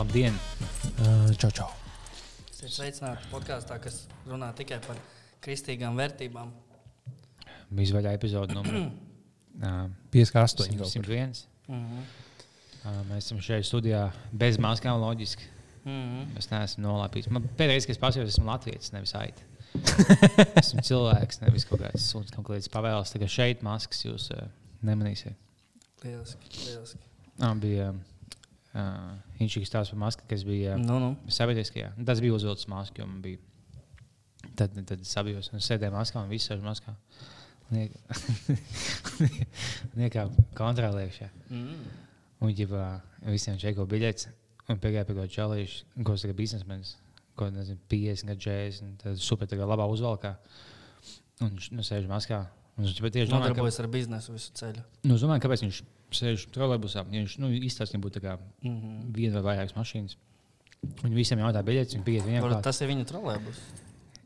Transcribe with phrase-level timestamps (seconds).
[0.00, 0.32] Labdien!
[0.32, 1.66] Uh, čau, čau.
[2.48, 4.96] Esiet sveicināti podkāstā, kas runā tikai par
[5.44, 6.54] kristīgām vērtībām.
[7.68, 10.78] Bija izvaļā epizode numur uh, 58.
[10.80, 11.04] kaut kur.
[11.04, 11.42] 101.
[11.68, 12.06] Mm -hmm.
[12.80, 15.44] Uh, mēs esam šeit studijā bez maskām, loģiski.
[15.84, 16.38] Mm -hmm.
[16.38, 17.28] Es neesmu nolāpījis.
[17.28, 19.42] Man pēdējais, kad es pasījos, esmu Latvijas, nevis aita.
[20.62, 23.12] esmu cilvēks, nevis kaut kāds suns, kaut kāds pavēles.
[23.12, 24.48] Tagad šeit maskas jūs uh,
[24.80, 25.36] nemanīsiet.
[26.04, 27.04] Lieliski, lieliski.
[27.38, 27.92] Ah, bija
[28.74, 31.14] uh, inčīgs stāsts par masku, kas bija uh, Nu, nu.
[31.30, 31.92] sabiedriskajā.
[32.06, 33.42] Tas bija uzvilcis masku, jo man bija.
[34.56, 36.94] Tad, tad sabijos un sēdēju maskā un viss sēž maskā.
[40.00, 40.26] Niekā
[40.60, 41.28] kontrolējušā.
[41.52, 41.82] Mm.
[42.40, 42.68] Un jau
[43.28, 44.30] visiem čeko biļetes.
[44.70, 46.94] Un pagāja pie kaut kā čalīša, ko ir biznesmenis.
[47.38, 48.96] Ko nezinu, 50 gadu 40.
[49.02, 50.34] Tad super kā labā uzvalkā.
[51.40, 52.44] Un viņš nu, sēž maskā.
[52.80, 54.82] Viņš pat tieši domā, ka, Nodarbojas ar biznesu visu ceļu.
[55.04, 55.82] nu, es domāju, kāpēc viņš
[56.20, 57.04] sēž trolēbusā.
[57.10, 59.12] Ja viņš nu, izstāsta, ka būtu tā Mm -hmm.
[59.14, 60.16] viena vai vairākas mašīnas.
[61.04, 62.40] Un visiem jautā biļetes, un pieiet viņiem.
[62.42, 62.62] klāt.
[62.62, 63.58] Tas ir viņa trolēbus.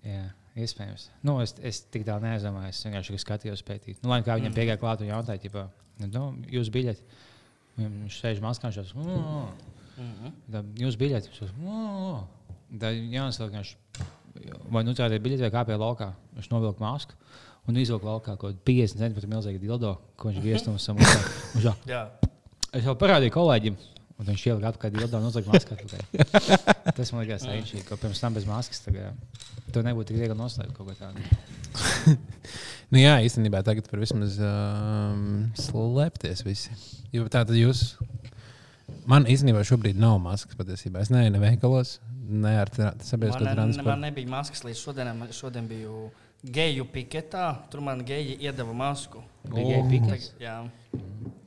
[0.04, 1.08] Jā, iespējams.
[1.22, 2.68] Nu, es, es tik tālu neaizdomājos.
[2.78, 3.96] Es vienkārši skatījos pētīt.
[4.02, 4.58] Nu, lai kā viņam Mm.
[4.58, 5.68] piegāja klāt un jautāja, ķipā,
[5.98, 7.02] nu, jūs biļeti.
[7.76, 9.48] Viņš sēž maskā, viņš šās, mm,
[9.96, 10.12] Mm
[10.50, 10.74] -hmm.
[10.78, 11.28] jūs biļeti.
[11.28, 12.78] Viņš šās, mm.
[12.78, 13.76] Tad Jānis Kalniņš,
[14.70, 16.12] vai nu tāda ir biļete, vai kāpēja laukā.
[16.36, 17.14] Viņš novilka masku
[17.68, 20.94] un izvilka laukā kaut kādu 50 centimetru milzīgu dildo, ko viņš uzsā.
[21.54, 22.04] Viņš jau, Jā,
[22.74, 23.76] Es jau parādīju kolēģim.
[24.14, 25.74] Un viņš ielika apkārt dildo un uzlika masku.
[25.74, 26.02] atpakaļ.
[26.96, 29.18] Tas man liekas ainšīgi, ka pirms tam bez maskas tagad,
[29.74, 31.18] to nebūtu tik viegli noslēpt kaut ko tādu.
[32.92, 36.70] Nu, jā, īstenībā tagad par vismaz um, slēpties visi.
[37.10, 37.96] Jo tā tad jūs.
[39.10, 41.02] Man īstenībā šobrīd nav maskas patiesībā.
[41.02, 41.96] Es neeju ne veikalos,
[42.28, 43.96] ne ar sabiedrisko man, ne, man transportu.
[44.04, 45.16] nebija maskas līdz šodienai.
[45.18, 46.04] Man Šodien biju
[46.44, 47.48] geju piketā.
[47.72, 49.24] Tur man geji iedeva masku.
[49.48, 50.32] Bija geju pikets?
[50.40, 50.62] Jā,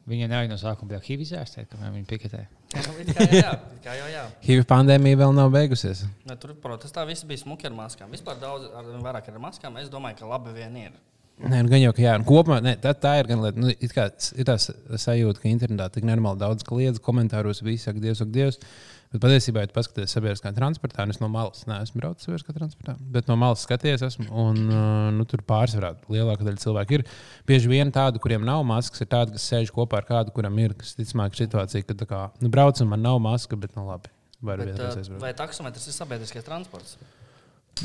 [0.07, 2.45] Viņa arī no sākuma bija HIV izārstēta, kamēr viņa piketē.
[2.77, 2.93] Nu,
[3.41, 3.49] jā,
[3.83, 4.21] kā jau jā.
[4.45, 6.05] HIV pandēmija vēl nav beigusies.
[6.27, 8.13] Ne, tur protestā viss bija smuki ar maskām.
[8.15, 9.75] Vispār daudz ar, vairāk ar maskām.
[9.81, 10.95] Es domāju, ka labi vien ir.
[11.43, 13.61] Nē, nu, gan jau, ka jā, un kopumā ne, tā, tā ir gan lieta.
[13.61, 17.99] Nu, it kā ir tā sajūta, ka internetā tik nenormāli daudz kliedz, komentāros visi saka,
[18.02, 18.61] Dievs, ak, Dievs.
[19.07, 22.97] Bet patiesībā, ja tu paskaties sabiedriskā transportā, un es no malas neesmu braucis sabiedriskā transportā,
[23.15, 27.05] bet no malas skaties, esmu, un uh, nu, tur pārsvarā lielākā daļa cilvēku ir.
[27.47, 30.75] Bieži vien tādi, kuriem nav maskas, ir tādi, kas sēž kopā ar kādu, kuram ir.
[30.75, 33.87] Kas, ticamāk, ir situācija, ka tā kā, nu, brauc un man nav maska, bet nu
[33.87, 34.11] labi.
[34.43, 36.99] Varu Bet, uh, vai taksometrs ir sabiedriskais transports?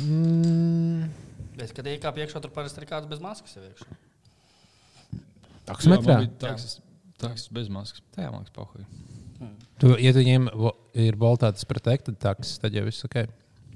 [0.03, 1.07] Mm,
[1.57, 3.57] Bet, kad iekāp iekšā, tur parasti ir kāds bez maskas.
[3.57, 3.89] jau iekšā.
[5.69, 6.19] taksometrā?
[6.41, 6.79] Taksis,
[7.21, 8.05] taksis bez maskas.
[8.15, 9.12] Tā jau mākslinieks
[9.43, 9.69] pahuļ.
[9.83, 13.25] Tu, ja tu ņem, vo- ir voltāts pretekt, tad taks, tad jau viss ok.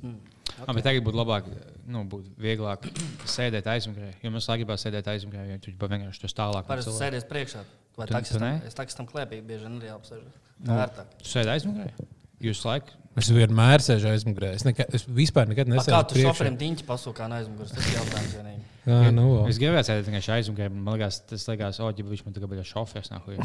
[0.02, 0.16] Mm.
[0.56, 0.74] Okay.
[0.78, 1.48] Bet tagad būtu labāk,
[1.90, 2.86] nu, būtu vieglāk
[3.28, 4.12] sēdēt aizmugurē.
[4.22, 6.62] Jo mums gribās sēdēt aizmugurē, jo tur vienkārši tur tālāk.
[6.64, 7.64] no Parasti sēdies priekšā.
[7.96, 8.62] Vai Tu- tu taksistam, ne?
[8.68, 10.30] es taksistam klēpī bieži vien arī apsēžu.
[10.60, 10.70] Nu.
[10.72, 11.04] Tā ir tā.
[11.18, 11.90] Tu sēdi aizmugurē?
[12.46, 12.96] Jūs laiku?
[13.16, 14.54] Es vienmēr sēžu aizmugurē.
[14.54, 17.72] Es, nekā, es vispār nekad A, Kā tu šoferim diņķi pasūkā no aizmugures?
[17.72, 18.64] Tas ir jautājums vienīgi.
[18.86, 19.38] Jā, nu, vo.
[19.50, 20.68] Es gribēju sēdēt tikai aizmugurē.
[20.70, 23.10] Man liekas, tas liekas, o, ja viņš man tagad bija šofērs.
[23.10, 23.40] nahuj.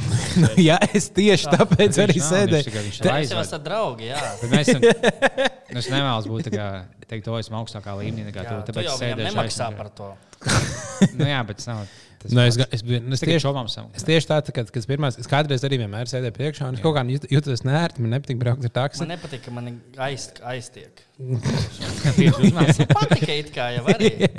[0.69, 2.75] jā, es tieši tāpēc arī Viņš nav, sēdēju.
[2.85, 4.21] viņš jau esam draugi, jā.
[4.43, 4.85] Bet mēs esam.
[5.73, 6.67] nu, Es nevēlos būt tā kā,
[7.09, 10.11] teikt, to esmu augstākā līmenī nekā jā jau viņam sēdēšu nemaksā par to.
[11.17, 11.81] Nu, jā, bet tas nav.
[12.21, 13.87] Tas Nu, es, es, nu, es, Es tieši, šaubām sam.
[13.97, 16.83] es tieši tā, tā kad, kad pirmās, es kādreiz arī vienmēr sēdēju priekšā, un es
[16.83, 18.03] kaut kā jūt- jūtos nērti.
[18.05, 19.01] Man nepatīk braukt ar taksi.
[19.01, 19.71] Man nepatīk, ka man
[20.05, 21.01] aiz, aiztiek.
[22.97, 24.11] Patika it kā jau arī.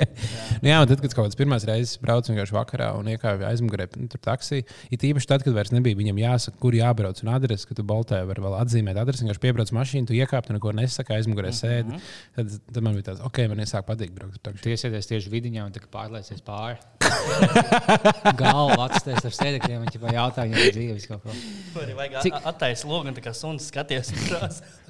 [0.63, 3.89] Nu, jā, un tad, kad kaut kādas pirmās reizes braucu vienkārši vakarā un iekāpu aizmugurē,
[3.99, 7.67] nu, tur taksī, ir īpaši tad, kad vairs nebija viņam jāsaka, kur jābrauc un adrese,
[7.67, 9.25] ka tu Baltā vari vēl atzīmēt adresi.
[9.25, 11.99] Vienkārši piebrauc mašīnu, tu iekāp, tu neko nesaki, aizmugurē sēdi.
[12.37, 14.63] Tad, tad man bija tāds, ok, man iesāk patikt braukt taksi.
[14.63, 16.79] Tiesieties tieši vidiņā un pārliecies pāri.
[18.39, 21.35] Galva atstājas ar sēdekļiem, un jau jautā, viņam ir dzīves kaut ko.
[21.83, 24.13] Arī vajag Cik- attaisnot logu kā suns skaties.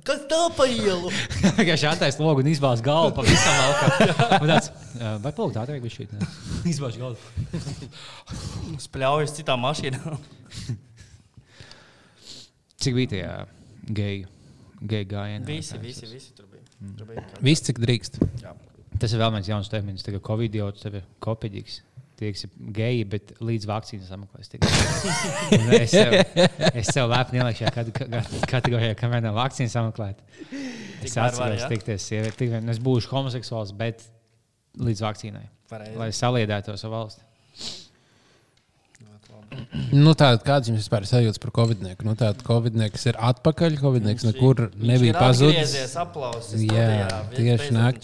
[0.03, 1.09] Kas tā pa ielu?
[1.83, 3.89] Vienkārši attaisno logu un izbāz galvu pa visam laukam.
[4.53, 6.05] Tāds, "Ā, Vai palikt ātrāk viņš šī?
[6.71, 7.19] Izbāž galvu.
[8.85, 10.15] Spļaujas citām mašīnām.
[12.83, 13.33] Cik bija tajā
[13.99, 14.31] geju,
[14.79, 15.43] geju gājienā?
[15.49, 16.63] Visi, visi, visi tur bija.
[16.99, 18.19] Tur bija Viss, cik drīkst.
[18.39, 18.55] Jā.
[18.99, 20.03] Tas ir vēl viens jauns termins.
[20.07, 20.71] Tagad Covid jau
[22.23, 24.51] Tie ir geji, bet līdz vakcīnas sameklēs.
[25.83, 26.13] Es sev,
[26.79, 30.23] es sev lepni ieliku šajā kate- ka- kategorijā, kamēr nav vakcīnas sameklēta.
[31.03, 32.37] Es atceros, tikties sievieti.
[32.45, 34.05] Tik vien Es būšu homoseksuāls, bet
[34.79, 35.43] līdz vakcīnai.
[35.69, 35.97] Pareizi.
[35.99, 37.25] Lai saliedētu to savu valsti.
[39.93, 42.05] Nu, tāda, kādas jums vispār ir sajūtas par Covid-19?
[42.07, 45.73] Nu, tāda Covid-19 kas ir atpakaļ, Covid-19 nekur nebija pazudis.
[45.99, 46.61] Aplausis.
[46.65, 47.19] Jā, studijā.
[47.37, 47.99] tieši nāk.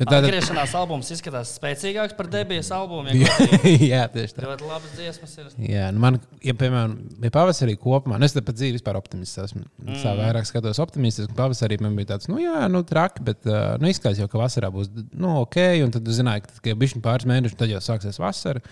[0.00, 3.12] tāda- Atgriešanās albums izskatās spēcīgāks par debijas albumu.
[3.14, 3.30] Ja
[3.92, 4.46] Jā, tieši tā.
[4.48, 5.52] ļoti labas dziesmas ir.
[5.70, 9.62] Jā, nu man, ja, piemēram, ja pavasarī kopumā, nu es pat dzīvi vispār optimists esmu.
[9.84, 10.00] Mm.
[10.02, 11.36] Tā vairāk skatos optimistiski.
[11.38, 14.90] Pavasarī man bija tāds, nu jā, nu traki, bet nu, izskatās jau, ka vasarā būs
[15.12, 15.60] nu, ok.
[15.86, 18.64] Un tad tu zināji, ka tikai bišķiņ pāris mēnešus, tad jau sāksies vasara.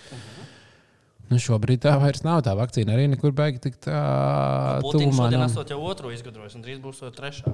[1.33, 2.43] Nu, šobrīd tā vairs nav.
[2.45, 3.99] Tā vakcīna arī nekur beigas tik tā
[4.85, 5.31] Putins tuvumā.
[5.33, 5.47] nav.
[5.49, 7.53] esot jau otru izgudrojis, un drīz būs jau trešā.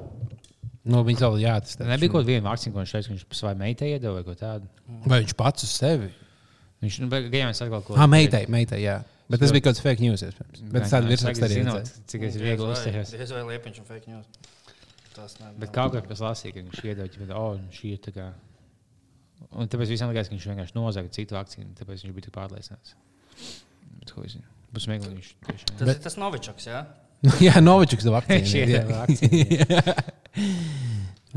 [0.88, 1.90] Nu, viņš vēl jāatcerās.
[1.90, 4.66] Nebija kaut kāda vakcīna, ko viņš teica, ka viņš savai meitai iedeva vai ko tādu.
[5.04, 6.10] Vai viņš pats uz sevi?
[6.82, 9.00] Viņš nu, gājām atkal ko Ah, meitai, meitai, jā.
[9.28, 10.22] Bet tas bija kaut kāds fake news.
[10.72, 12.04] Bet es tādu virsrakstu arī redzēju.
[12.08, 13.10] cik es viegli uztveros.
[13.12, 14.30] Diez vai liepiņš un fake news.
[15.12, 15.58] Tas nav.
[15.60, 18.30] Bet kaut kā es lasīju, ka viņš iedeva, ka oh, šī ir tā kā.
[19.58, 21.74] Un tāpēc visam likās, ka viņš vienkārši nozaga citu vakcīnu.
[21.76, 22.94] Tāpēc viņš bija tik pārliecināts.
[24.08, 24.48] Bet, ko es zinu?
[24.74, 24.88] Būs
[25.46, 25.76] tiešām.
[25.80, 26.82] Tas ir tas Novičoks, jā?
[27.42, 27.58] Jā,
[28.60, 28.82] ir jā.
[28.86, 29.94] vakcīna.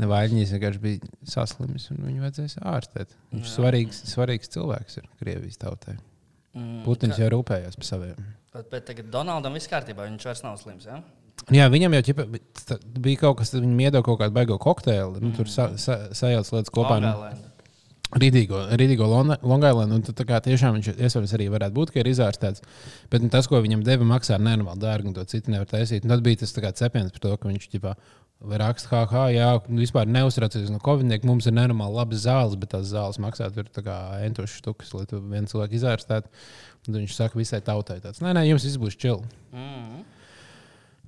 [0.12, 3.16] Vaļņīs vienkārši bija saslimis un viņu vajadzēja ārstēt.
[3.32, 5.96] Viņš ir svarīgs, svarīgs cilvēks ir Krievijas tautai.
[6.56, 8.22] Mm, Putins ka- jau rūpējās par saviem.
[8.54, 10.86] Bet, bet tagad Donaldam viss kārtībā, viņš vairs nav slims.
[10.88, 11.00] Ja?
[11.52, 12.26] Jā, viņam jau ķipa,
[13.02, 15.22] bija kaut kas, viņam iedod kaut kādu baigo kokteili.
[15.24, 17.00] Nu, tur sa, sa, sajauc lietas kopā.
[17.02, 17.51] Nu, Long
[18.12, 19.96] Rīdīgo, rīdīgo Longailandu.
[19.96, 22.64] Un tad tā kā tiešām viņš iespējams arī varētu būt, ka ir izārstēts.
[23.12, 26.04] Bet nu, tas, ko viņam deva, maksā nenormāli dārgi, un to citu nevar taisīt.
[26.04, 27.94] Un tad bija tas cepiens par to, ka viņš ģipā,
[28.60, 31.28] raksta, ha, jā, nu, vispār neuztraucies no Covid-19.
[31.28, 33.70] Mums ir nenormāli labas zāles, bet tās zāles maksā tur
[34.26, 36.32] entošas štukas, lai tu vienu cilvēku izārstētu.
[36.88, 39.22] Un viņš saka visai tautai tāds, nē, nē, jums viss būs čili.
[39.54, 40.02] Mm.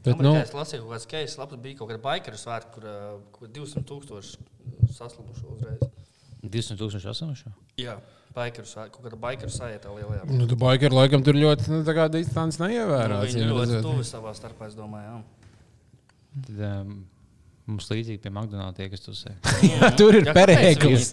[0.04, 3.12] Bet, nu, es lasīju, ka kāds keisas labs bija kaut kāda baikeru svētki, kur, ā,
[3.32, 5.93] kur 200 tūkstoši saslimuši uzreiz.
[6.44, 7.52] 200 tūkstoši esošo.
[7.80, 7.96] Jā,
[8.36, 10.28] baikeru svētki, kaut kāda baikeru sajūta lielajā.
[10.28, 11.80] nu tu baigi ar laikam tur ļoti nu,
[12.12, 13.20] distance neievēro.
[13.20, 15.22] Nu, Viņi ļoti tuvi savā starpā, es domāju.
[16.34, 16.96] Tad um,
[17.70, 19.38] mums līdzīgi pie McDonald's tie, kas tur sēž.
[20.00, 21.12] Tur ir perēklis.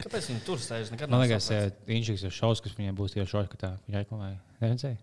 [0.00, 0.94] Kāpēc viņi tur sēž?
[0.94, 1.50] Nekad Man liekas,
[1.86, 4.38] viņš ir šausmas, kas viņiem būs tieši šādi, ka tā viņa reklamēja.
[4.64, 4.98] Neredzēji?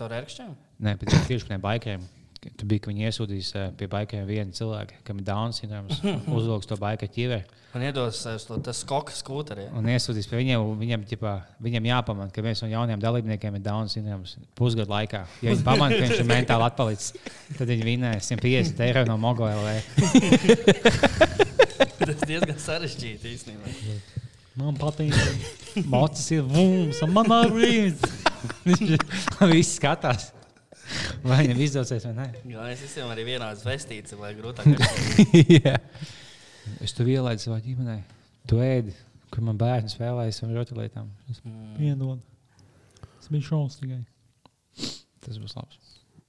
[0.00, 0.50] Caur ērkšķiem?
[0.82, 2.04] Nē, bet tieši pie baikiem.
[2.42, 6.00] Tur bija, ka viņi iesūtīs eh, pie baikiem vienu cilvēku, kam ir Downs sindroms,
[6.36, 9.62] uzvilks to baiku ķivē Man iedos to tas skoka skūteri.
[9.72, 10.60] un iesūtīs pie viņiem.
[10.60, 11.30] un Viņam, ķipā,
[11.64, 15.22] viņam jāpamanā, ka viens no jaunajiem dalībniekiem ir Downs sindroms pusgadu laikā.
[15.40, 17.14] Ja viņi pamanā, ka viņš ir mentāli atpalicis,
[17.56, 19.78] tad viņi vinēs 150 eiro no Mogolē.
[22.02, 23.72] Tas diezgan sarežģīti īstenībā.
[24.60, 27.88] Man patīk, ka mocis ir vums, un man arī
[29.54, 30.28] viss skatās.
[31.28, 32.26] Vai viņam izdosies vai nē?
[32.54, 34.66] Jā, es visiem arī vienāds vestīts, lai grūtāk.
[35.66, 35.76] Jā.
[36.82, 37.98] Es tev ielaidu savā ģimenē.
[38.50, 38.94] Tu ēdi,
[39.32, 41.08] kur man bērni spēlējas ar rotaļlietām.
[41.32, 41.40] Es
[41.78, 42.20] piedod.
[43.18, 44.02] Tas bija šausmas tikai.
[45.22, 45.78] Tas būs labs.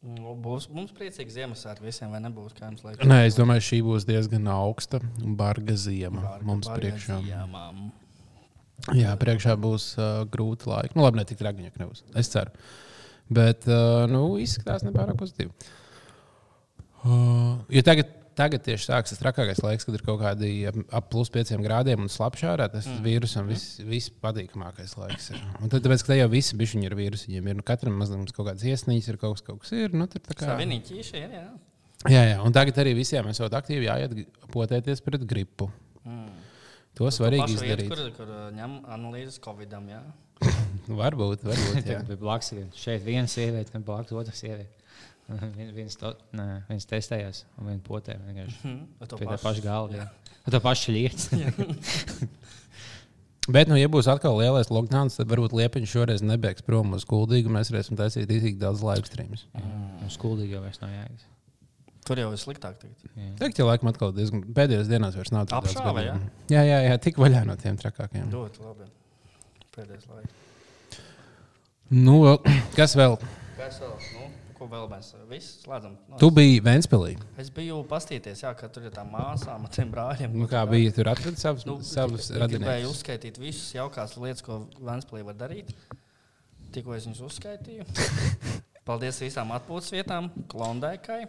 [0.04, 2.52] Nu, Būs mums priecīgs Ziemassvētku visiem, vai nebūs?
[2.58, 3.08] Kā jums liekas?
[3.08, 7.20] Nē, es domāju, šī būs diezgan augsta un barga ziema Barga- mums barga priekšā.
[7.24, 7.62] ziemā.
[9.00, 10.98] Jā, priekšā būs uh, grūti laiki.
[11.00, 12.04] Nu, labi, ne tik traki, ka nebūs.
[12.20, 12.52] Es ceru.
[13.32, 15.54] Bet, uh, nu, izskatās nepārāk pozitīvi.
[17.04, 21.56] Uh, jo tagad, tagad tieši sāksies trakākais laiks, kad ir kaut kādi ap, plus 5
[21.64, 22.70] grādiem un slapjš ārā.
[22.72, 23.02] Tas mm.
[23.06, 25.32] vīrusam viss vis patīkamākais laiks.
[25.34, 25.44] Ir.
[25.60, 28.34] Un tad, tāpēc, ka te jau visi bišķiņi ir vīrusi, viņiem ir nu, katram mazliet
[28.36, 29.96] kaut kādas iesnīgas, ir kaut kas, kaut kas ir.
[29.96, 30.48] Nu, tā kā...
[30.54, 31.48] Savienīgi ķīši ir, jā.
[32.12, 34.16] Jā, jā, un tagad arī visiem esot aktīvi jāiet
[34.52, 35.70] potēties pret gripu.
[36.04, 36.32] Mm.
[37.00, 37.90] To svarīgi izdarīt.
[37.90, 40.02] Kur, kur uh, ņem analīzes Covidam, jā.
[40.88, 41.82] Varbūt, varbūt.
[41.86, 42.52] Tagad bija blakus.
[42.58, 44.72] ir Šeit viena sieviete, un blakus otra sieviete.
[45.58, 48.18] Vien- Viens, to, nē, viens testējās, un viens potē.
[48.28, 48.82] vienkārši Mhm.
[49.18, 50.10] Pie tā paša galda.
[50.52, 51.40] to pašu lietu.
[53.52, 57.52] Bet, nu, ja būs atkal lielais lockdown, tad varbūt Liepiņš šoreiz nebeigs prom uz Kuldīgu.
[57.52, 59.44] Mēs varēsim taisīt īstenībā daudz live streamus.
[60.08, 61.26] Uz skuldīgi jau vairs nav jēgas.
[62.08, 62.78] Tur jau ir sliktāk.
[62.80, 63.12] Tagad.
[63.42, 66.16] Tagad jau laikam atkal diezgan pēdējās dienās vairs nav tādu Apšāva, jā?
[66.56, 68.32] Jā, jā, jā, tik vaļā no tiem trakākiem.
[68.32, 68.88] Ļoti labi.
[69.76, 70.40] Pēdējais laiks.
[71.92, 72.38] Nu,
[72.78, 73.18] kas vēl?
[73.58, 73.92] Kas vēl?
[74.16, 75.98] Nu, ko vēl mēs visi slēdzam?
[76.10, 77.18] Nu, Tu biji Ventspēlī.
[77.42, 80.34] Es biju pastīties, jā, ka tur ir tā māsām, tiem brāļiem.
[80.40, 80.94] Nu, kā bija?
[80.96, 85.74] Tur atradis savus, Nu, savus es gribēju uzskaitīt visas jaukās lietas, ko Vēnspēlī var darīt.
[86.74, 87.86] Tikko es viņus uzskaitīju.
[88.88, 91.22] Paldies visām atpūtas vietām, Klondaikai.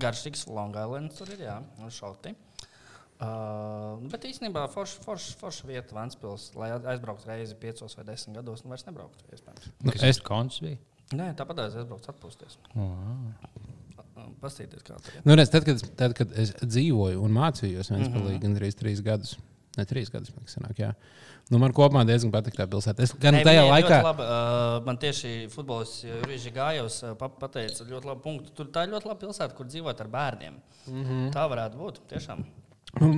[0.00, 2.34] Garšīgs Long Island tur ir, jā, un šauti.
[3.18, 8.62] Uh, bet īstenībā forša forš, forš vieta Vēnspils, lai aizbrauktu reizi piecos vai desmit gados,
[8.62, 9.24] nu vairs nebrauktu.
[9.34, 9.72] iespējams.
[9.82, 10.78] Nu, Kas es, konts bija?
[11.18, 12.58] Nē, tāpat es aizbraucu atpūsties.
[12.76, 13.32] Wow.
[14.42, 15.22] Pastīties, kā tur ir.
[15.26, 18.22] nu, redz, tad, kad, tad, kad es dzīvoju un mācījos Ventspēlī Mhm.
[18.22, 18.42] mm -hmm.
[18.46, 19.36] gandrīz trīs gadus,
[19.78, 20.92] Ne trīs gadus, man sanāk, jā.
[21.50, 23.00] Nu, man kopumā diezgan patīk tā pilsēta.
[23.02, 24.00] Es gan Nē, tajā laikā.
[24.00, 28.50] ļoti Labi, uh, man tieši futbolists Jurijs Gājos uh, pa- pateica ļoti labu punktu.
[28.54, 30.54] Tur tā ir ļoti laba pilsēta, kur dzīvot ar bērniem.
[30.88, 31.04] Mm Mhm.
[31.12, 31.30] -hmm.
[31.32, 32.00] Tā varētu būt.
[32.08, 32.44] Tiešām.
[32.98, 33.10] Nu,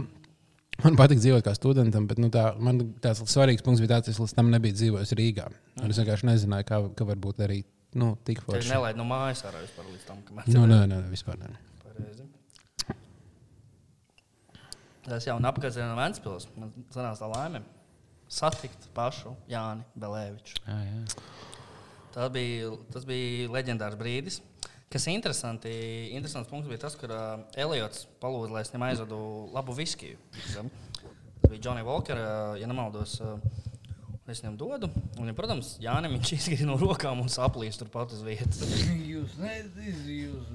[0.81, 4.15] Man patīk dzīvot kā studentam, bet nu, tā, man tās svarīgs punkts bija tāds, ka
[4.15, 5.51] es līdz tam nebiju dzīvojis Rīgā.
[5.83, 7.59] Un es vienkārši nezināju, kā, ka var būt arī
[8.01, 8.71] nu, tik forši.
[8.73, 11.51] nelaid no mājas ārā vispār līdz tam, kamēr Nu, nē, nē, vispār nē.
[11.83, 12.29] Pareizi.
[15.05, 16.49] Tas jau apgādājās no Vēncpils.
[16.57, 17.63] Man sanāca tā laime
[18.31, 20.63] satikt pašu Jāni Belēviču.
[20.65, 21.27] Jā, jā.
[22.15, 24.41] Tas bija, tas bija leģendārs brīdis.
[24.91, 25.71] Kas interesanti,
[26.17, 29.19] interesants punkts bija tas, ka uh, Eliots palūdza, lai es viņam aizvedu
[29.55, 30.19] labu viskiju.
[30.35, 33.21] Tas bija Johnny Walker, uh, ja nemaldos.
[33.23, 33.39] Uh,
[34.31, 34.87] Es viņam dodu,
[35.19, 38.61] un, ja, protams, Jānis viņš izkrīt no rokām un saplīst turpat uz vietas.
[38.87, 40.53] Jūs nezināt, jūs,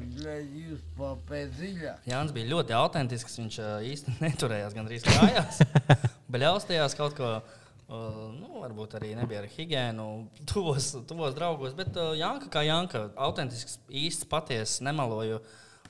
[1.57, 2.05] dziļāk.
[2.07, 3.35] Jānis bija ļoti autentisks.
[3.41, 5.59] Viņš uh, īsti neturējās gandrīz kājās.
[6.31, 7.33] Bļaustījās kaut ko.
[7.41, 10.07] Uh, nu, varbūt arī nebija ar higiēnu,
[10.51, 11.75] tuvos, tuvos draugos.
[11.77, 15.41] Bet uh, Janka kā Janka, autentisks, īsts, patiesa, nemaloju.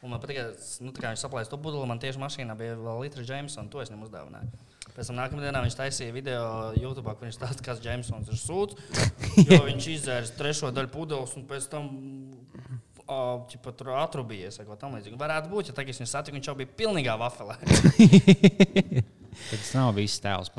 [0.04, 1.88] Un man patīk, ka nu, viņš saplēsa to pudeli.
[1.90, 4.52] Man tieši mašīnā bija vēl Litra Jamesona, to es viņam uzdāvināju.
[4.96, 6.44] Pēc tam nākamajā dienā viņš taisīja video
[6.78, 8.78] YouTube, kur viņš stāsta, kas Jamesons ir sūds.
[9.50, 11.90] Jo viņš izdzēra trešo daļu pudeles un pēc tam
[13.06, 14.58] Čipa, tur atrubījies.
[14.66, 17.60] Varētu būt, ja tagad es viņu satiku, viņš jau bija pilnīgā vafelē.
[19.50, 20.50] Tad tas nav viss tēls.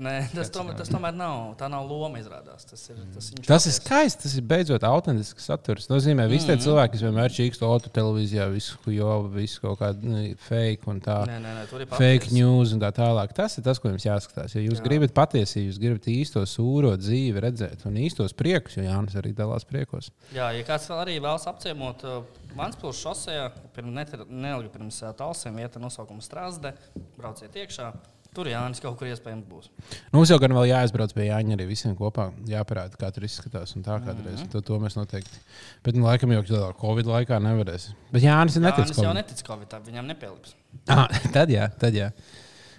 [0.00, 1.54] Nē, tas, tomēr, tas tomēr nav.
[1.60, 2.66] Tā nav loma, izrādās.
[2.68, 4.22] Tas ir, tas viņš Tas ir skaisti.
[4.26, 5.86] Tas ir beidzot autentisks saturs.
[5.86, 6.50] Tas nozīmē, ka visi Mhm.
[6.50, 11.00] tie cilvēki, kas vienmēr čīkst otru televīzijā, visu jau visu kaut kādu nu, fake un
[11.00, 11.20] tā.
[11.28, 13.32] Nē, nē, nē, tur ir Fake news un tā tālāk.
[13.32, 14.54] Tas ir tas, ko jums jāskatās.
[14.54, 14.84] Ja jūs Jā.
[14.90, 19.64] Gribat patiesību, jūs gribat īsto sūro dzīvi redzēt un īstos priekus, jo Jānis arī dalās
[19.64, 20.10] priekos.
[20.34, 22.22] Jā, ja kāds vēl arī vēlas apciemot uh,
[22.56, 26.74] Vanspils šosejā, pirms neilgi pirms talsiem vieta nosaukuma Strasde,
[27.18, 27.92] brauciet iekšā.
[28.30, 29.70] Tur Jānis kaut kur iespējams būs.
[30.12, 33.74] Nu, mums jau gan vēl jāaizbrauc pie Jāņa arī visiem kopā, jāparāda, kā tur izskatās
[33.74, 34.36] un tā kādreiz.
[34.36, 34.52] Mm -hmm.
[34.52, 35.40] to, to mēs noteikti.
[35.82, 37.88] Bet, nu, laikam jau tādā Covid laikā nevarēs.
[38.12, 39.02] Bet Jānis ir Jānis neticis.
[39.02, 40.54] jau netic Covid, viņam nepielips.
[40.94, 42.12] Ah, tad jā, tad jā.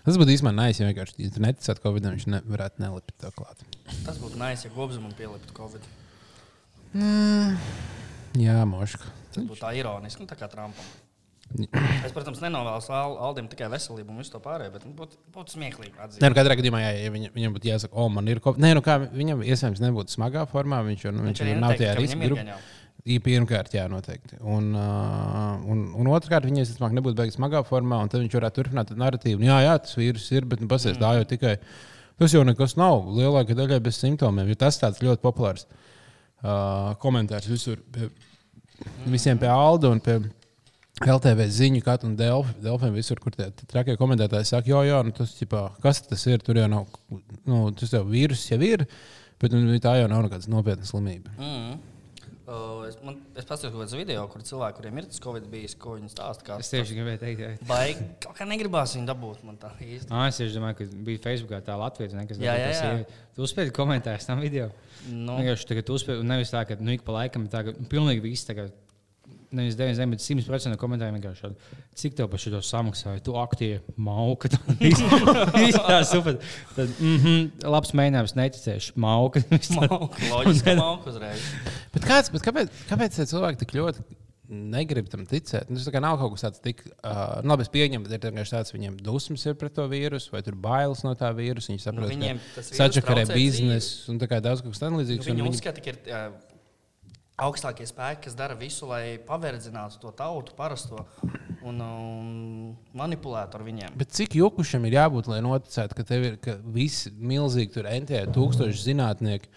[0.06, 3.66] Tas būtu īstenībā nais, ja vienkārši ja tu neticētu Covid, viņš nevarētu nelikt to klāt.
[4.06, 5.84] Tas būtu nice, ja Gobzemam pieliptu Covid.
[8.40, 9.10] Jā, moška.
[9.32, 10.86] Tas būtu tā ironiski, nu, tā kā Trumpam.
[12.06, 15.56] Es, protams, nenovēlu Al Aldim tikai veselību un visu to pārējo, bet nu, būtu, būtu
[15.58, 15.94] smieklīgi.
[16.22, 18.64] Nē, nu, katrā gadījumā, jā, ja viņa, viņam būtu jāsaka, o, man ir Covid.
[18.64, 21.92] Nē, nu kā viņam iespējams nebūtu smagā formā, viņš jau nu, viņš Viņš nav tajā
[21.92, 22.58] ka riska viņam grupā.
[23.28, 24.40] pirmkārt, jā, noteikti.
[24.40, 28.62] Un, uh, un, un otrkārt, viņai visticamāk nebūtu beigas smagā formā, un tad viņš varētu
[28.62, 29.44] turpināt narratīvu.
[29.44, 31.04] Nu, Jā, jā, tas vīrus ir, bet nu, pasies, mm.
[31.04, 31.58] tā jau tikai.
[32.22, 33.08] Tas jau nekas nav.
[33.18, 34.52] Lielākajai daļai bez simptomiem.
[34.54, 35.91] Jo tas tāds ļoti populārs uh,
[37.02, 37.82] komentārs visur.
[37.94, 38.10] Pie,
[39.12, 40.20] visiem pie Alda un pie
[41.02, 45.34] LTV ziņu, kā un Delfiem visur, kur tie trakie komentētāji saka, jo, jo nu, tas,
[45.40, 46.86] ķipā, kas tas ir, tur jau nav,
[47.50, 48.86] nu, tas jau vīrus jau ir,
[49.42, 51.34] bet nu, tā jau nav nekāda nopietna slimība.
[51.40, 51.80] Mm.
[52.52, 55.76] Uh, es, man, es paskatījos kaut kādu video, kur cilvēki, kuriem ir tas Covid bijis,
[55.80, 56.44] ko viņi stāsta.
[56.44, 57.68] Kā Es tieši gribēju teikt, ka.
[57.70, 59.46] Baigi, kaut kā negribās viņu dabūt.
[59.48, 60.10] Man tā īsti.
[60.12, 62.92] Ah, es tieši domāju, ka bija Facebookā tā Latvijas monēta, kas jā, jā.
[63.38, 64.68] Tu uzspēji komentēt tam video.
[65.08, 68.26] Nu, Vienkārši tagad uzspēji, un nevis tā, ka nu, ik pa laikam tā, ka pilnīgi
[68.26, 68.76] viss tagad.
[69.52, 71.72] Nevis 9, bet 100% no komentāriem vienkārši šādi.
[72.00, 73.20] Cik tev par šo samaksāja?
[73.26, 74.48] Tu aktīvi mauka.
[75.92, 76.38] Tā super.
[76.78, 78.96] Tad, mm -hmm, labs mēģinājums, neticēšu.
[78.96, 79.44] Mauka.
[79.82, 81.44] Malku, loģiski, malku uzreiz.
[81.92, 84.08] Bet, kāds, bet kāpēc, kāpēc tie cilvēki tik ļoti
[84.52, 85.70] negrib tam ticēt?
[85.72, 88.74] Nu, tas nav kaut kas tāds, tik, uh, labi, es pieņemu, bet ir vienkārši tāds,
[88.76, 91.72] viņiem dusmas ir pret to vīrusu, vai tur bailes no tā vīrusa.
[91.72, 95.28] Viņi saprot, Nu, viņiem ka sačakarē biznesu un tā kā daudz kas tam Nu, līdzīgs.
[95.28, 96.51] un viņi viņi- uzskata, ka ir uh,
[97.42, 101.06] augstākie spēki, kas dara visu, lai paverdzinātu to tautu, parasto
[101.66, 103.98] un um, manipulētu ar viņiem.
[104.00, 108.24] Bet cik jukušam ir jābūt, lai noticētu, ka tev ir ka visi milzīgi tur NT,
[108.36, 109.50] tūkstoši zinātnieki,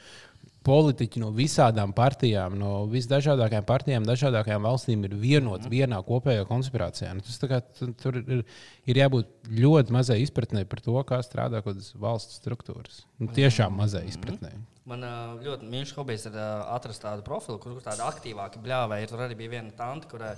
[0.64, 7.11] politiķi no visādām partijām, no visdažādākajām partijām, dažādākajām valstīm ir vienoti vienā kopējā konspirācijā.
[7.17, 8.45] Nu, tas kā, tu- tur ir,
[8.88, 13.03] ir jābūt ļoti mazai izpratnē par to, kā strādā kaut kādas valsts struktūras.
[13.21, 14.55] Nu, tiešām mazai izpratnē.
[14.88, 15.05] Man
[15.41, 19.09] ļoti mīļš hobijs ir atrast tādu profilu, kur, kur tāda aktīvāka bļāva ir.
[19.09, 20.35] Tur arī bija viena tante, kurai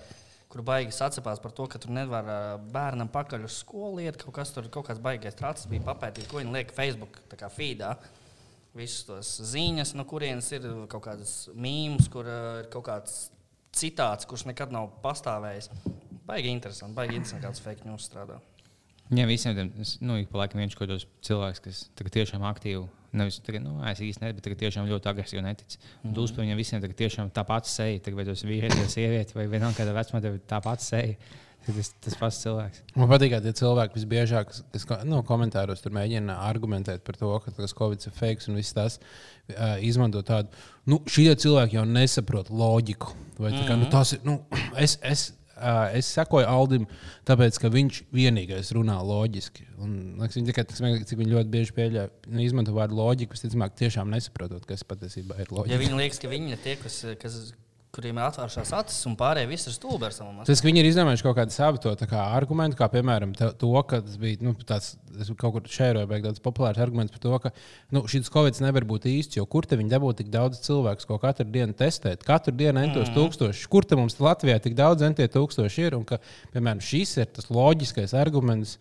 [0.56, 2.28] kur baigi sacensties par to, ka tur nevar
[2.72, 4.18] bērnam pakaļ uz skolu iet.
[4.20, 7.18] Kaut kas tur, kaut kāds baigais trācis bija papētīt, ko viņi liek Facebook
[7.56, 7.96] feedā.
[8.76, 13.14] Visas tos ziņas, no kurienes ir kaut kādas mīmijas, kur ir kaut kāds
[13.76, 15.70] citāts, kurš nekad nav pastāvējis.
[16.26, 18.36] Baigi interesanti, baigi interesanti, kāds fake news strādā.
[19.14, 19.70] Jā, visiem tiem,
[20.02, 22.84] nu, ik pa laikam viens kaut kāds cilvēks, kas tiešām aktīvi,
[23.18, 25.78] nevis tagad, nu, es īsti nezinu, bet tagad tiešām ļoti agresīvi netic.
[26.04, 28.88] Un tu uzspēj viņiem visiem tagad tiešām tā pati seja, tagad vai tas vīrietis vai
[28.92, 31.18] sieviete vai vienalga kāda vecuma, tev ir tā pati seja.
[31.66, 32.82] Tas, tas pats cilvēks.
[32.94, 37.50] Man patīk, ka tie cilvēki visbiežāk, kas- nu, komentāros tur mēģina argumentēt par to, ka
[37.56, 40.46] tas Covid ir fake un viss tas uh, izmanto tādu,
[40.86, 43.10] nu, šie cilvēki jau nesaprot loģiku.
[43.40, 44.36] Vai, tā kā, nu, tas ir, nu,
[44.78, 45.32] es, es,
[45.96, 46.86] es sekoju Aldim,
[47.28, 49.66] tāpēc, ka viņš vienīgais runā loģiski.
[49.80, 53.76] Un, liekas, viņi tikai tas, cik viņi ļoti bieži pieļauj, nu, izmanto vārdu loģiku, visticamāk,
[53.78, 55.80] tiešām nesaprotot, kas patiesībā ir Ja loģika.
[55.84, 57.40] viņi liekas, ka viņi ir tie, kas, kas,
[57.96, 60.48] kuriem ir atvērtas acis, un pārējie visi ir stulbi ar savām acīm.
[60.50, 64.00] Tas, ka viņi ir izdomājuši kaut kādu savu to kā argumentu, kā piemēram to, ka
[64.04, 67.52] tas bija nu, tāds, es kaut kur šēroju, bet tāds populārs arguments par to, ka
[67.96, 71.20] nu, šis covid nevar būt īsts, jo kur te viņi dabūja tik daudz cilvēku, ko
[71.22, 73.16] katru dienu testēt, katru dienu entos mm.
[73.16, 76.20] tūkstoši, kur te mums Latvijā tik daudz entie tūkstoši ir, un ka,
[76.52, 78.76] piemēram, šis ir tas loģiskais arguments,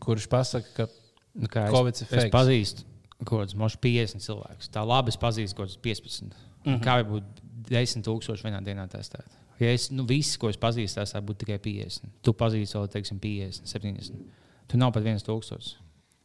[0.00, 0.88] kurš pasaka, ka
[1.34, 2.24] nu, Covid ir fakts.
[2.24, 2.86] Es pazīstu
[3.20, 4.70] kaut kādus 50 cilvēkus.
[4.72, 6.30] Tā labi es pazīstu kaut kādus 15.
[6.64, 6.80] Mm -hmm.
[6.84, 9.38] Kā jau būtu 10 tūkstoši vienā dienā testēt.
[9.60, 12.12] Ja es nu, visu, ko es pazīstu, tas būtu tikai 50.
[12.24, 14.20] Tu pazīsti vēl, teiksim, 50, 70.
[14.70, 15.74] Tu nav pat 1 tūkstošs.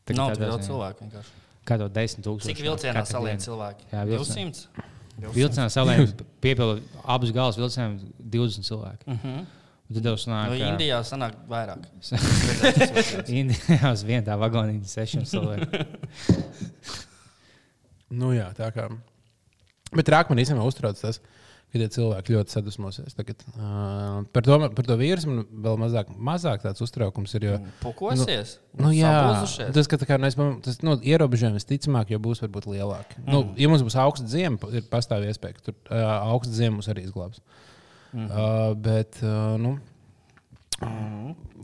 [0.06, 1.42] Tā nav tik daudz cilvēku vienkārši.
[1.66, 2.54] Kādu 10 tūkstošu?
[2.54, 3.90] Cik vilcienā salien cilvēki?
[3.92, 4.54] Jā, vilcienā.
[4.54, 4.86] 200.
[5.26, 5.34] 200.
[5.36, 6.12] Vilcienā salien
[6.44, 9.08] piepilda abus galus vilcieniem 20 cilvēki.
[9.10, 9.20] Mhm.
[9.20, 9.54] Uh -huh.
[9.86, 11.84] Tad jau sanāk, nu, no Indijā sanāk vairāk.
[13.42, 15.86] Indijā uz vienā vagonī 6 cilvēki.
[18.10, 18.88] nu jā, tā kā
[19.94, 21.20] Bet trāk man īstenībā uztrauc tas,
[21.76, 23.16] ka tie cilvēki ļoti sadusmosies.
[23.18, 27.48] Tagad, uh, par, to, par to vīrusu man vēl mazāk, mazāk tāds uztraukums ir.
[27.50, 28.56] Jo, Pukosies.
[28.80, 29.74] Nu, jā, Sapulzušies.
[29.76, 33.20] tas, ka kā, nu, es domāju, tas nu, ierobežojumi visticamāk jau būs varbūt lielāki.
[33.24, 33.34] Mm.
[33.34, 36.92] Nu, ja mums būs augsts ziemas, ir pastāv iespēja, ka tur uh, augsts ziemas mūs
[36.94, 37.44] arī izglābs.
[38.16, 38.30] Mm.
[38.30, 39.76] Uh, bet, uh, nu,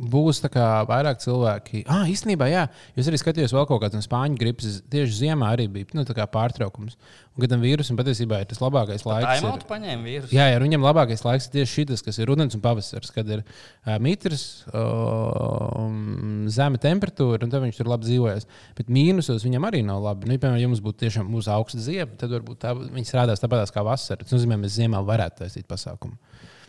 [0.02, 1.84] Būs tā kā vairāk cilvēki.
[1.92, 2.62] Ah, īstenībā, jā,
[2.96, 4.78] jūs arī skatījāties vēl kaut kādas no spāņu gripas.
[4.90, 6.96] Tieši ziemā arī bija nu, tā pārtraukums.
[7.36, 9.28] Un, kad tam vīrusam patiesībā ir tas labākais laiks.
[9.28, 10.34] ir- Taimautu paņēma vīrusu.
[10.36, 13.44] Jā, jā, viņam labākais laiks ir tieši šis, kas ir rudens un pavasaris, kad ir
[13.44, 15.92] uh, mitrs, uh,
[16.52, 18.48] zema temperatūra, un tad viņš tur labi dzīvojas.
[18.80, 20.28] Bet mīnusos viņam arī nav labi.
[20.32, 23.70] Nu, piemēram, ja mums būtu tiešām mūsu augsta ziema, tad varbūt tā, viņi strādās tāpat
[23.76, 24.24] kā vasarā.
[24.24, 26.18] Tas nozīmē, ka mēs ziemā varētu taisīt pasākumu.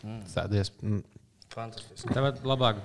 [0.02, 0.22] Mm.
[0.26, 1.02] Tādies, mm,
[1.52, 2.12] Fantastiski.
[2.12, 2.80] Tāpat labāk,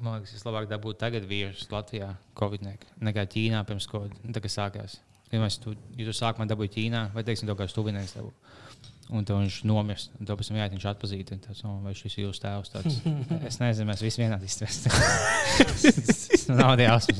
[0.00, 2.66] man liekas, vislabāk dabūt tagad vīrusu Latvijā, Covid
[3.00, 4.12] nekā Ķīnā pirms Covid.
[4.24, 4.98] Nu, Tā kā sākās.
[5.30, 8.32] Ja tu, ja tu sākumā dabūji Ķīnā, vai teiksim, to kāds tuvinieks dabū.
[9.10, 10.12] Un tad viņš nomirst.
[10.20, 11.32] Un to pēc tam jāiet, viņš atpazīst.
[11.46, 12.70] Tas, oh, vai šis ir jūsu tēvs?
[12.70, 12.94] Tāds.
[13.48, 14.46] Es nezinu, mēs visi vienādi.
[16.06, 17.18] Tas nav jāsmas.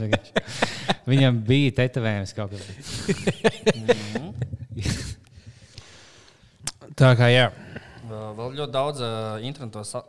[1.11, 2.63] Viņam bija tetovējums kaut kas.
[7.01, 7.51] tā kā jā.
[7.51, 7.70] Vēl
[8.11, 9.03] vēl ļoti daudz
[9.47, 10.03] internetā sa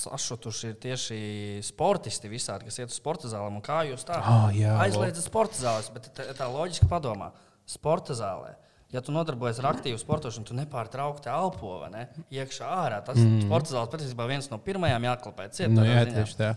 [0.00, 1.18] sašutuši ir tieši
[1.66, 3.58] sportisti visādi, kas iet uz sporta zālēm.
[3.60, 5.90] Un Kā jūs tā Ah, jā, aizliedzat sporta zāles?
[5.92, 7.32] Bet tā, tā loģiski padomā.
[7.68, 8.54] Sporta zālē.
[8.90, 12.08] Ja tu nodarbojies ar aktīvu sportošanu, tu nepārtraukti elpo ne?
[12.34, 13.02] iekšā ārā.
[13.06, 13.44] Tas mm.
[13.46, 15.46] sporta zāles patiesībā viens no pirmajām jāklapē.
[15.54, 16.54] Ciet, Nu, jā, tieši tā.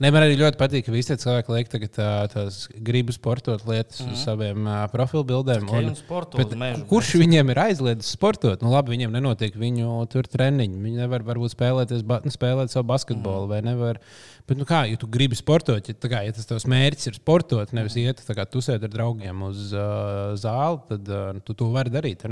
[0.00, 4.00] Ne, man arī ļoti patīk, ka visi cilvēki liek tagad tā, tās gribu sportot lietas
[4.00, 4.16] mm -hmm.
[4.16, 5.66] uz saviem uh, profilbildēm.
[5.68, 6.86] Tikai un sporto bet mežu.
[6.88, 8.64] kurš viņiem ir aizliedzis sportot?
[8.64, 10.80] Nu, labi, viņiem nenotiek viņu tur treniņi.
[10.80, 13.50] Viņi nevar varbūt spēlēties, ba spēlēt savu basketbolu mm.
[13.52, 14.00] vai nevar.
[14.48, 17.72] Bet, nu, kā, ja tu gribi sportot, ja, kā, ja tas tavs mērķis ir sportot,
[17.76, 18.08] nevis Mhm.
[18.08, 22.24] iet kā tusēt ar draugiem uz uh, zāli, tad uh, tu to vari darīt.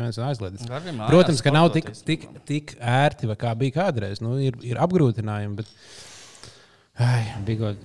[1.08, 4.22] Protams, ka nav tik, tik, tik ērti, kā bija kādreiz.
[4.24, 5.60] Nu, ir, ir apgrūtinājumi.
[5.60, 5.66] Bet...
[6.98, 7.84] Ai, Bija kaut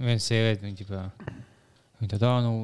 [0.00, 1.02] viena sieviete, viņa ģipā,
[2.00, 2.54] viņa tā, nu,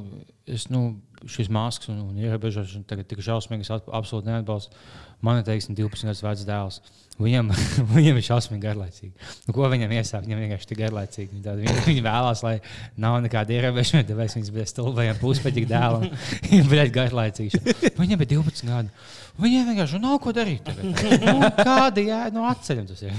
[0.48, 0.84] es, nu,
[1.30, 4.76] šis masks un, un ierobežošana tagad tik at- absolūti neatbalstu.
[5.24, 6.80] Man ir, teiksim, 12 gadus vecs dēls.
[7.16, 7.48] Viņam,
[7.96, 9.28] viņam ir šausmīgi garlaicīgi.
[9.46, 10.26] Nu, ko viņam iesāk?
[10.26, 11.30] Viņam vienkārši ir garlaicīgi.
[11.32, 12.52] Viņi, tādi, viņi, viņi vēlās, lai
[13.00, 16.04] nav nekāda ierobežojuma, tāpēc viņas bija stulbajiem puspeģīgi dēlam.
[16.50, 17.62] Viņam bija garlaicīgi.
[17.96, 18.92] Viņam bija 12 gadi.
[19.40, 20.68] Viņiem vienkārši nav ko darīt.
[20.84, 23.18] Nu, kāda jēga no atceļiem tas ir?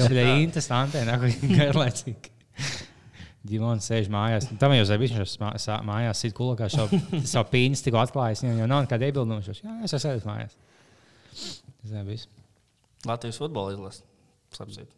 [0.00, 2.36] Jau bija interesanti, nāk garlaicīgi.
[3.48, 4.46] Ģimons sēž mājās.
[4.60, 5.34] Tam jau zina, viņš
[5.64, 6.86] sā- mājās sit kulakā, šo
[7.32, 8.44] savu pīņas tikko atklājis.
[8.44, 9.40] Viņam jau nav nekāda iebilduma.
[9.40, 10.54] Viņš jau, Jā, es esmu sēdis mājās.
[11.82, 12.28] Tas ir viss.
[13.08, 14.04] Latvijas futbola izlase.
[14.56, 14.94] Sapsīt.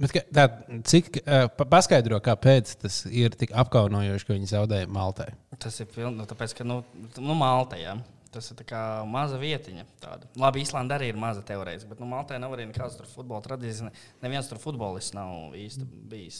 [0.00, 0.46] Bet, tā,
[0.88, 5.26] cik uh, pa- paskaidro, kāpēc tas ir tik apkaunojoši, ka viņi zaudēja Maltai?
[5.60, 6.78] Tas ir piln, nu, tāpēc, ka nu,
[7.20, 7.98] nu, Malta, jā.
[8.32, 9.82] Tas ir tā kā maza vietiņa.
[10.00, 10.28] Tāda.
[10.40, 13.82] Labi, Īslanda arī ir maza teorētiski, bet nu, Maltā nav arī nekādas tur futbola tradīcijas.
[13.90, 13.92] Ne-
[14.24, 16.38] Neviens tur futbolists nav īsti bijis.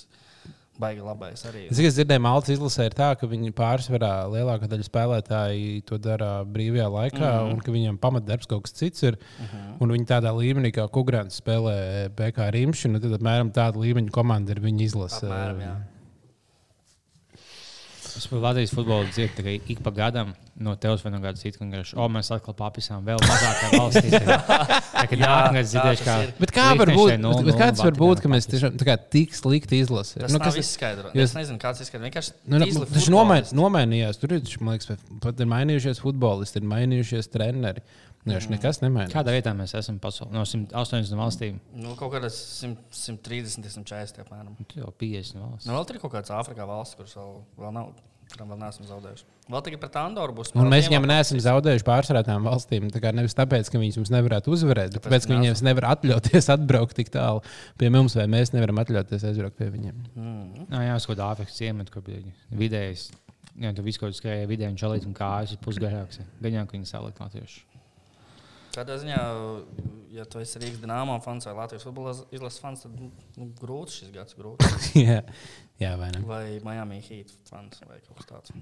[0.80, 1.66] Baigi labais arī.
[1.68, 6.30] Es tikai dzirdēju, Maltas izlasē ir tā, ka viņi pārsvarā lielākā daļa spēlētāji to dara
[6.48, 7.36] brīvajā laikā, mm.
[7.36, 7.52] -hmm.
[7.52, 9.18] un ka viņiem pamatdarbs kaut kas cits ir.
[9.20, 9.76] Mm -hmm.
[9.84, 14.60] Un viņi tādā līmenī, kā Kugrāns spēlē BK Rīmšanu, tad apmēram tāda līmeņa komanda ir
[14.60, 15.26] viņa izlase.
[15.26, 15.74] Apmēram, jā.
[18.18, 20.34] Es par Latvijas futbolu dzirdu tikai ik pa gadam.
[20.62, 24.10] no tevis vai no kāda cita, kurš o, mēs atkal papisām vēl mazākā valstī.
[25.10, 26.16] Kad Jā, nākamais tā dzirdēšu, kā.
[26.26, 26.32] ir.
[26.38, 27.08] Bet kā var būt?
[27.08, 30.22] Liechtenstein Bet, 0-0 bet kāds var būt, ka mēs tiešām tā kā tik slikti izlasām?
[30.28, 31.16] Nu, nav izskaidrots.
[31.16, 32.04] jūs- Es nezinu, kāds izskaidro.
[32.06, 33.08] Vienkārši Nu, nu, tas
[33.56, 34.20] nomainījās.
[34.20, 34.92] Tur ir, man liekas,
[35.24, 37.82] pat ir mainījušies futbolisti, ir mainījušies treneri.
[38.22, 39.14] Vienkārši nekas nemainījās.
[39.16, 40.30] Kādā vietā mēs esam pasaulē?
[40.36, 41.58] No 180 valstīm.
[41.74, 44.54] Nu, kaut kādas 100, 130, 140 apmēram.
[44.54, 45.66] Nu, Tu jau 50 valsts.
[45.66, 47.92] Nu, vēl tur ir kaut kāds Āfrikā valsts, kuras vēl, vēl nav.
[48.32, 49.24] Kuram vēl neesam zaudējuši.
[49.52, 50.52] Vēl tikai pret Andoru būs.
[50.56, 52.86] Un mēs viņiem neesam zaudējuši pārsvarā tām valstīm.
[52.94, 55.88] Tā kā nevis tāpēc, ka viņas mums nevarētu uzvarēt, bet Tāpēc, ka ka viņiem nevar
[55.90, 57.42] atļauties atbraukt tik tālu
[57.82, 59.98] pie mums, vai mēs nevaram atļauties aizbraukt pie viņiem.
[60.14, 60.64] Mm.
[60.70, 62.22] Jā, jā, kāda Āfrikas ciemata, kur bija
[62.62, 63.10] vidējais.
[63.60, 66.22] Jā, tu visu kaut ko skrēji vidēji un čalīt un kājas ir pusgarāks.
[66.40, 67.66] Gaņā, ka viņi salikt latviešu.
[68.72, 69.20] Kādā ziņā,
[70.14, 73.98] ja tu esi Rīgas dīnāmā fans vai Latvijas futbola izlases fans, tad nu, nu, grūts
[74.00, 74.36] šis gads.
[74.38, 74.86] Grūts.
[75.06, 75.18] jā,
[75.82, 76.22] jā, vai ne?
[76.28, 78.54] Vai Miami Heat fans vai kaut kas tāds.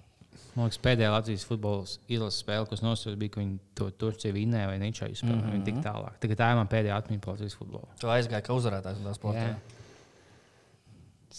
[0.55, 4.71] Man liekas, pēdējā Latvijas futbola izlases spēle, kas nosūtīja, bija, ka viņi to Turciju vinnēja
[4.71, 5.37] vai Ničaju spēlēja.
[5.37, 5.57] Mm -hmm.
[5.59, 6.19] Viņi tik tālāk.
[6.23, 7.89] Tagad tā ir man pēdējā atmiņa par Latvijas futbolu.
[8.01, 9.47] Tu aizgāji kā uzvarētājs un tās sportā.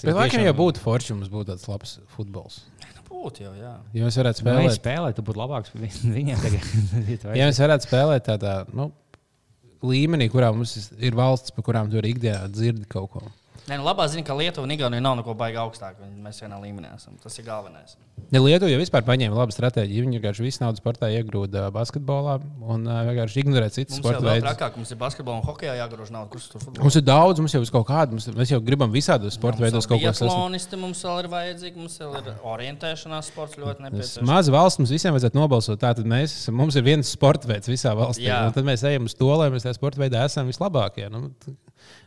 [0.01, 2.61] Bet laikam jau būtu forši, ja mums būtu tāds labs futbols.
[3.11, 3.73] Nu, būtu jau, jā.
[3.93, 5.83] Ja mēs varētu Spēlēt, spēlēt, spēlēt, tu būtu labāks par
[6.15, 6.45] viņiem.
[7.35, 8.87] Ja mēs varētu spēlēt tādā nu,
[9.85, 13.23] līmenī, kurā mums ir valsts, par kurām tu arī ikdienā dzirdi kaut ko.
[13.69, 15.99] Nē, nu, labā ziņa, ka Lietuva un Igaunija nav neko baigi augstāk.
[16.23, 17.13] Mēs vienā līmenī esam.
[17.21, 17.93] Tas ir galvenais.
[18.33, 22.87] Ja Lietuva jau vispār paņēma labu stratēģiju, viņi vienkārši visu naudu sportā iegrūda basketbolā un
[22.87, 24.47] uh, vienkārši ignorē citas sporta veidus.
[24.47, 26.31] trakāk, mums ir basketbola un hokeja jāgrož naudu.
[26.33, 26.85] Kurš tur futbolā?
[26.85, 29.89] Mums ir daudz, mums jau ir kaut kāda, mums, mēs jau gribam visādos sporta veidos
[29.89, 30.31] kaut ko sasniegt.
[30.31, 34.29] Biatlonisti mums vēl ir vajadzīgi, mums vēl ir orientēšanās sports ļoti nepieciešams.
[34.31, 35.81] Maza valsts mums visiem vajadzētu nobalsot.
[35.81, 38.31] Tātad mēs, mums ir viens sporta veids visā valstī.
[38.31, 41.09] Tad mēs ejam uz to, lai mēs tajā sporta veidā esam vislabākie.
[41.11, 41.27] Nu,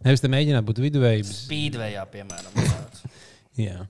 [0.05, 1.35] nevis te mēģināt būt viduvējības.
[1.47, 2.53] Speedwayā, piemēram.
[3.67, 3.87] Jā.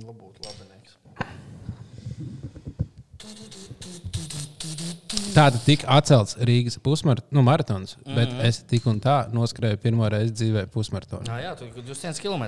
[0.00, 0.96] Būtu labinieks.
[5.30, 8.12] Tāda tika atcelts Rīgas pusmar, nu, maratons, mm -hmm.
[8.12, 8.16] Mhm.
[8.16, 11.26] bet es tik un tā noskrēju pirmo reizi dzīvē pusmaratonu.
[11.26, 12.44] Jā, jā, tu esi 200 km.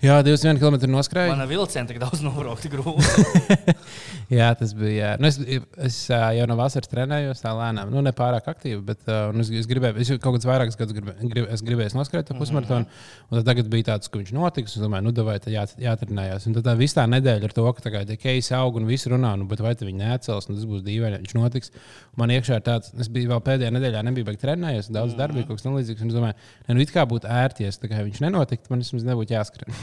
[0.00, 1.34] Jā, 21 km noskrēju.
[1.36, 3.74] Man vilcieni tik daudz nobraukt, grūti.
[4.38, 4.94] Jā, tas bija.
[4.94, 5.10] Jā.
[5.20, 5.36] Nu, es,
[5.84, 7.90] es jau no vasaras trenējos tā lēnām.
[7.92, 11.28] Nu, ne pārāk aktīvi, bet nu, es, es gribēju, es kaut kādus vairākus gadus gribēju,
[11.34, 12.88] grib, es gribēju noskrēt to pusmaratonu.
[13.28, 14.78] Un tad tagad bija tāds, ka viņš notiks.
[14.78, 16.48] Es domāju, nu, vai tā jā, jātrenējās.
[16.48, 19.34] Un tad tā viss tā nedēļa ar to, ka tie keisi aug un viss runā,
[19.36, 21.74] nu, bet vai viņi neatcels, un tas būs dīvaini, viņš notiks.
[22.16, 25.50] Man iekšā ir tāds, es biju vēl pēdējā nedēļā, nebija beigts trenējies, daudz darba, bija
[25.50, 26.04] kaut kas tamlīdzīgs.
[26.04, 28.84] Un es domāju, ne, nu, it kā būtu ērti, ja tā kā viņš nenotiktu, man
[28.84, 29.80] vismaz nebūtu jāskrien.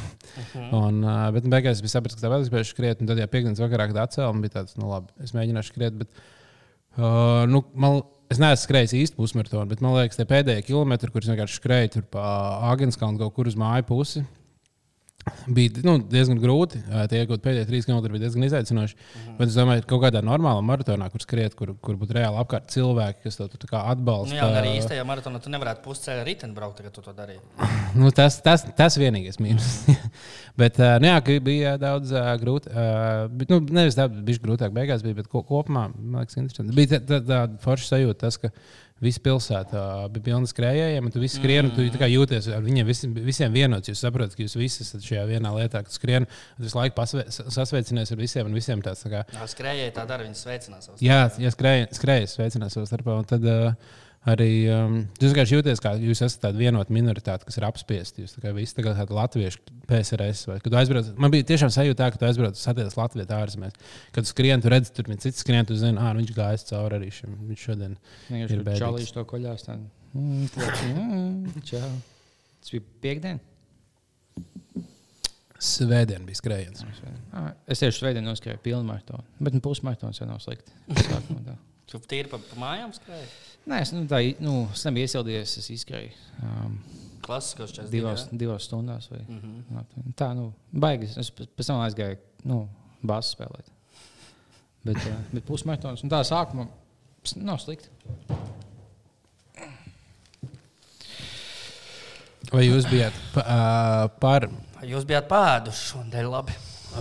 [0.75, 3.19] Un, uh, bet nu, beigās es biju sapratis, ka tā vēl es gribēju skriet, tad,
[3.19, 5.97] ja piekdienas vakarā, kad atcēlu, man bija tāds, nu, labi, es mēģināšu skriet.
[6.01, 6.23] Bet,
[6.99, 8.01] uh, nu, man,
[8.33, 12.25] es neesmu skrējis īsti pusmaratonu, bet man liekas, tie pēdējie kilometri, kurus vienkārši skrēju pa
[12.73, 14.25] Agenskalnu kaut kur uz māju pusi.
[15.47, 16.79] Bija nu, diezgan grūti.
[17.11, 18.95] Tie iegūt pēdējie trīs km bija diezgan izaicinoši.
[18.97, 19.37] Mm -hmm.
[19.39, 22.71] Bet es domāju, ka kaut kādā normālā maratonā, kur skriet, kur, kur būtu reāli apkārt
[22.73, 24.35] cilvēki, kas tā kā atbalsta.
[24.35, 27.41] Nu, jā, arī īstajā maratonā tu nevarētu pusceļā riteni braukt, kad tu to darīji.
[27.97, 29.87] Nu, tas, tas, tas vienīgais mīnus.
[30.61, 32.11] bet, uh, nu, jā, bija daudz
[32.41, 32.69] grūti.
[33.31, 36.75] Bet, nu, nevis tā, bija grūtāk beigās, bija, bet ko, kopumā man liekas, interesanti.
[36.75, 38.51] Bija tā- tā- tāda forša sajūta, tas, ka
[39.03, 39.81] visa pilsēta
[40.13, 43.91] bija pilna skrējējiem, un tu visi skrien, un tu jūties ar viņiem visi, visiem vienots.
[43.91, 46.25] Jūs saprotat, ka jūs visi esat šajā vienā lietā, ka tu skrien,
[46.57, 49.23] un visu laiku sasveicinies ar visiem, un visiem tāds tā kā.
[49.35, 51.05] Jā, Skrējēji tā dara, viņi sveicinās savus.
[51.05, 53.19] Jā, ja skrējas, sveicinās savā starpā.
[53.21, 53.95] un Tad uh,
[54.27, 58.23] arī um, jūs vienkārši jūties, kā jūs esat tāda vienota minoritāte, kas ir apspiesti.
[58.25, 60.41] Jūs kā visi tagad tādi latvieši, PSRS.
[60.49, 63.31] Vai, kad tu aizbrauc, man bija tiešām sajūta, tā, ka tu aizbrauc uz satiekas Latvijas
[63.37, 63.77] ārzemēs.
[64.15, 66.67] Kad tu skrien, tu redzi, tur ir cits skrien, tu zini, ah, nu, viņš gājis
[66.71, 67.37] cauri arī šim.
[67.51, 67.97] Viņš šodien
[68.29, 68.83] Vienkārši Ir bēdīgs.
[68.83, 69.67] čalīši to koļās.
[69.69, 69.77] tā,
[70.13, 71.91] mm, čau.
[72.61, 73.39] Tas bija piekdien.
[75.57, 76.83] svētdien bija skrējiens.
[77.33, 80.71] Ah, Es tieši svētdien noskrēju pilnu maratonu, bet nu, pusmaratons jau nav slikti.
[81.87, 83.27] Tu tīri pa, pa mājām skrēji.
[83.67, 86.11] Nē, es, nu, tā, nu, es nebiju iesildījies, es izskrēju
[86.45, 86.77] um,
[87.25, 87.95] Klasiskos četrdesmit.
[87.97, 89.09] divās, divās stundās.
[89.11, 89.85] Vai, Mm -hmm.
[89.95, 90.13] mm.
[90.15, 91.17] Tā, nu, baigas.
[91.17, 92.67] Es pēc tam aizgāju, nu,
[93.03, 93.73] bāzes spēlēt.
[94.83, 96.67] Bet, uh, bet pusmaratons, un tā sākuma
[97.35, 97.89] nav slikti.
[102.53, 104.47] Vai jūs bijāt ā, par,
[104.87, 106.53] Jūs bijāt pēduši šodien, labi.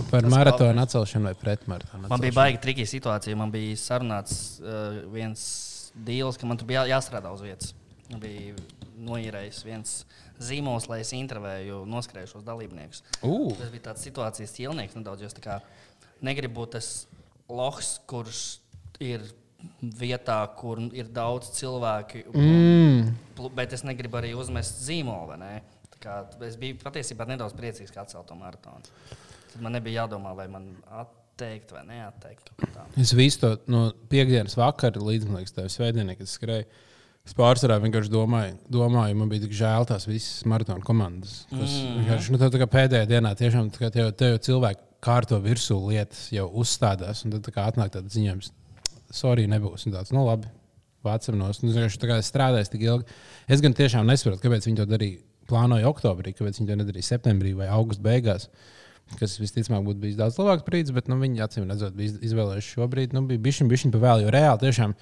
[0.09, 2.07] par Tas maratonu atcelšanu vai pretmaratonu?
[2.09, 3.35] Man bija baigi trikīga situācija.
[3.35, 7.73] Man bija sarunāts uh, viens deals, ka man tur bija jā, jāstrādā uz vietas.
[8.11, 8.55] Man bija
[9.07, 9.97] noīrējis viens
[10.41, 13.03] zīmols, lai es intervēju noskrējušos dalībniekus.
[13.25, 15.25] Ū, Tas bija tāds situācijas ķilnieks nedaudz.
[15.25, 15.35] jo es
[16.21, 17.07] negribu būt tas
[17.49, 18.59] lohs, kurš
[19.03, 19.23] ir
[19.81, 22.23] vietā, kur ir daudz cilvēku.
[22.33, 23.13] Mm.
[23.57, 25.37] Bet es negribu arī uzmest zīmolu.
[26.45, 28.85] Es biju patiesībā nedaudz priecīgs, ka atcēlu to maratonu.
[29.51, 32.49] Tad man nebija jādomā, vai man at, atteikt vai neatteikt.
[32.97, 35.27] Es visu to no piekdienas vakara līdz
[35.69, 36.65] svētdienai, kad es skrēju.
[37.27, 41.45] Es pārsvarā vienkārši domāju, domāju, man bija tik žēl tās visas maratona komandas.
[41.51, 42.05] Kas Mhm.
[42.05, 46.29] vienkārši nu, tā, tā pēdējā dienā tiešām tā kā tev, tev cilvēki kārto virsū lietas
[46.31, 48.51] jau uzstādās, un tad tā kā atnāk tāds ziņojums,
[49.11, 49.85] sorry, nebūs.
[49.91, 50.47] Tāds, nu labi,
[51.03, 51.61] vācam nos.
[51.61, 53.05] Nu, vienkārši tā kā es strādāju tik ilgi.
[53.47, 55.19] Es gan tiešām nesaprotu, kāpēc viņi to darīja.
[55.47, 58.47] Plānoja oktobrī, kāpēc viņi to nedarīja septembrī vai augustā beigās.
[59.15, 62.73] Kas visticamāk būtu bijis daudz labāks brīdis, bet nu, viņi acīm redzot, bija iz- izvēlējušies
[62.75, 63.15] šo brīdi.
[63.15, 64.95] Nu, bija bišķiņ, bišķiņ pa vēl, jo reāli tiešām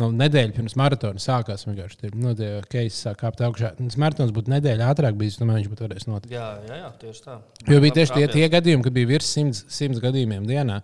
[0.00, 1.66] nu, nedēļa pirms maratona sākās.
[1.68, 3.74] Vienkārši tie nu, tie keisi sāk kāpt augšā.
[3.76, 6.32] Tas maratons būtu nedēļa ātrāk bijis, tomēr viņš būtu varējis notikt.
[6.32, 7.36] Jā, jā, jā, tieši tā.
[7.68, 10.80] Jo bija tieši tie, tie gadījumi, kad bija virs 100, 100 gadījumiem dienā.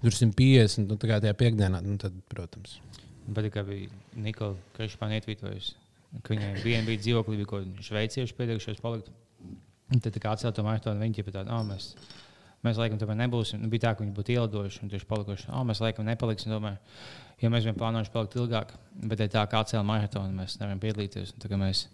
[0.00, 2.78] Tur 150, nu, tā kā tajā piekdienā, nu, tad, protams.
[3.28, 5.72] Bet kā bija Nikola Krešpāna ietvītojusi,
[6.22, 9.08] ka viņai viena bija dzīvokļi, bija kādi šveicieši pieteikušies palikt.
[9.92, 11.92] Un tad tā kā atcelt to maratonu, viņi jau tādu, oh, mēs,
[12.66, 13.60] mēs laikam tomēr nebūsim.
[13.62, 16.50] Nu, bija tā, ka viņi būtu ielidojuši un tieši palikuši, oh, mēs laikam nepaliksim.
[16.56, 16.80] Domāju,
[17.42, 18.74] jo mēs bijām plānojuši palikt ilgāk,
[19.06, 21.36] bet ja tā kā atcēla maratonu, mēs nevaram piedalīties.
[21.36, 21.86] un kā Mēs,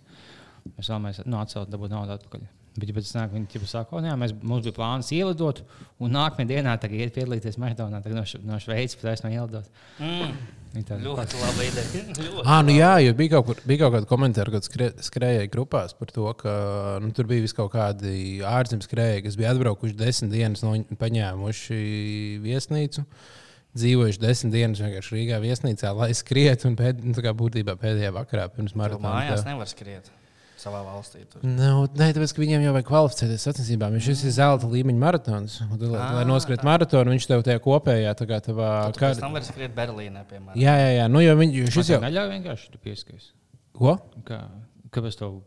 [0.73, 2.49] mēs vēlamies nu, atcelt, dabūt naudu atpakaļ.
[2.73, 4.17] Bet, ja pēc tam viņi saka, ka
[4.49, 5.61] mums bija plāns ielidot,
[6.01, 9.69] un nākamajā dienā tagad iet piedalīties maratonā no, no Šveices, pēc tam ielidot.
[10.01, 10.39] Mm,
[10.73, 12.05] ļoti laba ideja.
[12.23, 15.51] Ļoti Ah, nu jā, jo bija kaut, kur, bija kaut kāda komentāra, kad skrē, skrējēji
[15.53, 16.55] grupās par to, ka
[17.05, 21.83] nu, tur bija kaut kādi ārzemes skrējēji, kas bija atbraukuši desmit dienas, no paņēmuši
[22.47, 23.05] viesnīcu.
[23.77, 28.77] Dzīvojuši desmit dienas vienkārši Rīgā viesnīcā, lai skrietu un pēd, nu, būtībā pēdējā vakarā pirms
[28.77, 29.15] maratona.
[29.23, 30.13] Mājās nevar skriet
[30.63, 31.25] savā valstī.
[31.31, 31.43] Tur.
[31.45, 33.97] Nu, nē, tāpēc, ka viņiem jau vajag kvalificēties sacensībām.
[33.99, 35.59] Viņš ir zelta līmeņa maratons.
[35.67, 39.01] Un, tad, lai, lai Ah, noskriet maratonu, viņš tev tajā kopējā tā kā tavā Tur
[39.03, 39.11] kā...
[39.13, 40.59] pēc tam var skriet Berlīnē, piemēram.
[40.63, 41.09] Jā, jā, jā.
[41.13, 42.01] Nu, jo Man šis jau.
[42.07, 43.31] neļauj vienkārši tu pieskaries.
[43.77, 43.97] Ko?
[44.29, 44.41] Kā,
[44.95, 45.41] kāpēc tev,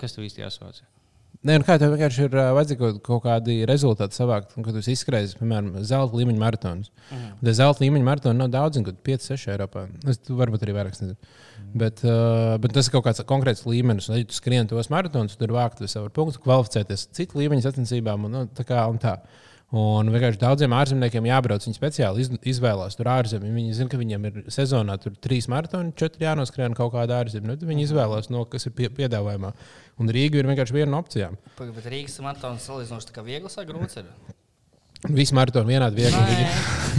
[0.00, 0.82] kas tev īsti jāsauc?
[1.44, 4.88] Nē, nu kā tev vienkārši ir uh, vajadzīgi kaut, kādi rezultāti savākt, un kad jūs
[4.94, 6.88] izskrēsiet, piemēram, zelta līmeņa maratonus.
[7.10, 7.34] Mhm.
[7.42, 9.84] Tad zelta līmeņa maratonu nav daudz, kaut 5, 6 Eiropā.
[10.08, 11.18] Es varbūt arī vairāk nezinu.
[11.84, 14.08] Bet, uh, bet tas ir kaut kāds konkrēts līmenis.
[14.08, 18.24] Un, ja tu skrieni tos maratonus, tad tur vākt savu punktu, kvalificēties citu līmeņu sacensībām
[18.24, 19.18] un, nu, tā kā, un tā.
[19.74, 21.64] Un vienkārši daudziem ārzemniekiem jābrauc.
[21.66, 23.48] Viņi speciāli iz, izvēlās tur ārzemē.
[23.56, 27.50] Viņi zina, ka viņiem ir sezonā tur trīs maratoni, četri jānoskrien kaut kādā ārzemē.
[27.50, 29.50] Nu, viņi izvēlās no kas ir pie, piedāvājumā.
[29.98, 31.34] Un Rīga ir vienkārši viena no opcijām.
[31.58, 34.10] Pagaid, Bet Rīgas maratons salīdzinoši tā kā viegls vai grūts ir?
[35.04, 36.20] Visi maratoni vienādi viegli.
[36.30, 36.44] Viņi...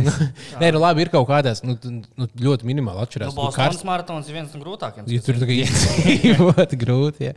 [0.61, 3.31] Nē, nu labi, ir kaut kādās nu, nu, ļoti minimāli atšķirās.
[3.31, 5.07] Nu, Bostonas maratons ir viens no grūtākajiem.
[5.09, 7.31] Ja tur tā kā izdzīvot grūti.
[7.31, 7.33] Ja.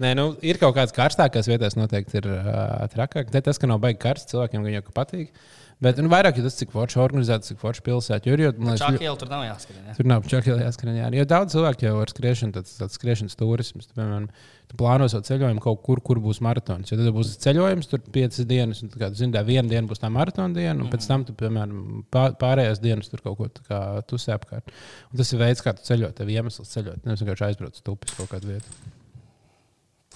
[0.00, 3.28] Nē, nu, ir kaut kādas karstākās vietās, noteikti ir uh, trakāk.
[3.34, 5.32] Ne tas, ka nav baigi karsts, cilvēkiem gan jau ka patīk.
[5.78, 8.26] Bet nu, vairāk ir tas, cik forši organizēts, cik forši pilsēta.
[8.26, 9.84] Jo, ir, jo, liekas, Čakā jau tur nav jāskrien.
[9.86, 9.92] Ja?
[9.94, 10.96] Tur nav čakāla jāskrien.
[10.98, 11.10] Jā.
[11.14, 13.86] Jo daudz cilvēku jau ar skriešanu, tāds, tāds skriešanas turisms.
[13.86, 14.26] Tu, piemēram,
[14.72, 16.90] tu plāno savu ceļojumu kaut kur, kur būs maratons.
[16.90, 19.86] Jo tad būs ceļojums, tur piecas dienas, un, tā kā, tu zini, tā viena diena
[19.92, 23.46] būs tā maratona diena, un pēc tam tu, piemēram, pā- pārējās dienas tur kaut ko
[23.60, 24.74] tā kā tusē apkārt.
[25.12, 27.06] Un tas ir veids, kā tu ceļot, tev iemesls ceļot.
[27.06, 28.78] Nevis vienkārši aizbraukt uz tupis kaut kādu vietu.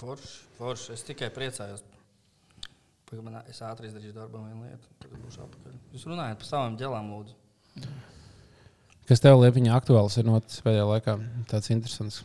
[0.03, 0.91] Forši, forši.
[0.99, 1.87] Es tikai priecājos.
[3.09, 4.87] Pagaid, man- Es ātri izdarīšu darbam vienu lietu.
[4.99, 5.73] Tagad būšu apakaļ.
[5.93, 7.87] Jūs runājat par savām ģelām, lūdzu.
[9.09, 11.17] Kas tev liepiņā aktuāls ir noticis pēdējā laikā?
[11.51, 12.23] Tāds interesants.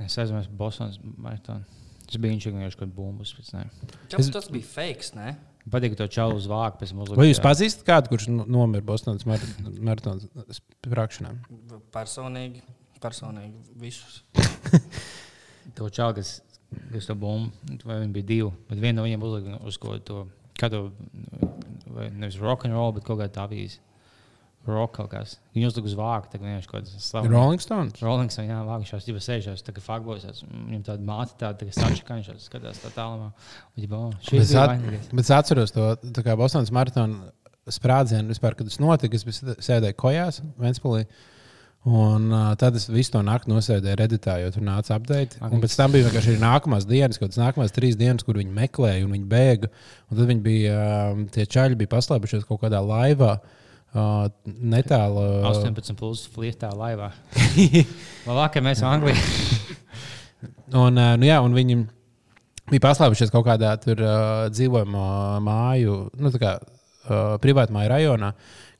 [0.00, 1.64] Es aizmirsu Bostonas maratonu.
[2.06, 3.32] Tas bija viņš vienkārši kaut kāds bumbas.
[3.38, 3.70] pēc tam.
[4.18, 5.14] Es- tas bija fakes?
[5.14, 5.36] Ne?
[5.70, 7.16] Patīk to čaulu uz vāku, pēc uzlikt.
[7.20, 9.38] Vai jūs pazīstat kādu, kurš no- nomira Bostonas mar-
[9.78, 10.20] maratona
[10.82, 11.36] sprākšanā?
[11.92, 12.62] Personīgi,
[13.00, 14.22] personīgi visus.
[15.76, 16.40] to čaulu, kas,
[16.92, 17.50] kas to bumbu,
[17.84, 20.24] vai viņi bija divi, bet viena no viņiem uzlika uz ko to,
[20.60, 20.88] kādu,
[21.90, 23.80] vai nevis rock and roll, bet kaut kādu avīzi.
[24.68, 25.38] Rock kaut kas.
[25.54, 27.30] Viņi uzlika uz vāku, tagad vienkārši kaut kāds slavs.
[27.32, 28.02] Rolling Stones.
[28.04, 32.18] Rollings, jā, vākušās, jau sēžās, tā kā fakbojas, viņam tāda māte, tāda, tā kā sačaka,
[32.18, 33.30] viņš skatās tā tālumā.
[33.32, 37.32] Un, Bet šis bija at, bet es atceros to tā kā Bostonas maratona
[37.72, 39.16] sprādzienu, vispār, kad tas notika.
[39.16, 41.06] Es sēdēju kojās, Vēnspēlī.
[41.88, 45.38] Un uh, tad es visu to nakti nosēdēju redītā, jo tur nāca update.
[45.48, 49.06] Un pēc tam bija vienkārši nākamās dienas, kaut kādas nākamās trīs dienas, kur viņi meklēja
[49.06, 49.70] un viņi bēga.
[50.10, 53.38] Un tad viņi bija, uh, tie čaļi bija paslēpušies kaut kādā laivā.
[53.90, 55.24] Uh, netālu.
[55.48, 57.08] 18 plus flietā laivā.
[58.28, 59.16] Labāk, ka mēs esam Anglijā.
[60.70, 61.80] Un, uh, nu, jā, un viņi
[62.70, 68.30] bija paslēpušies kaut kādā tur uh, dzīvojamā māju, nu, tā kā uh, privātu māju rajonā,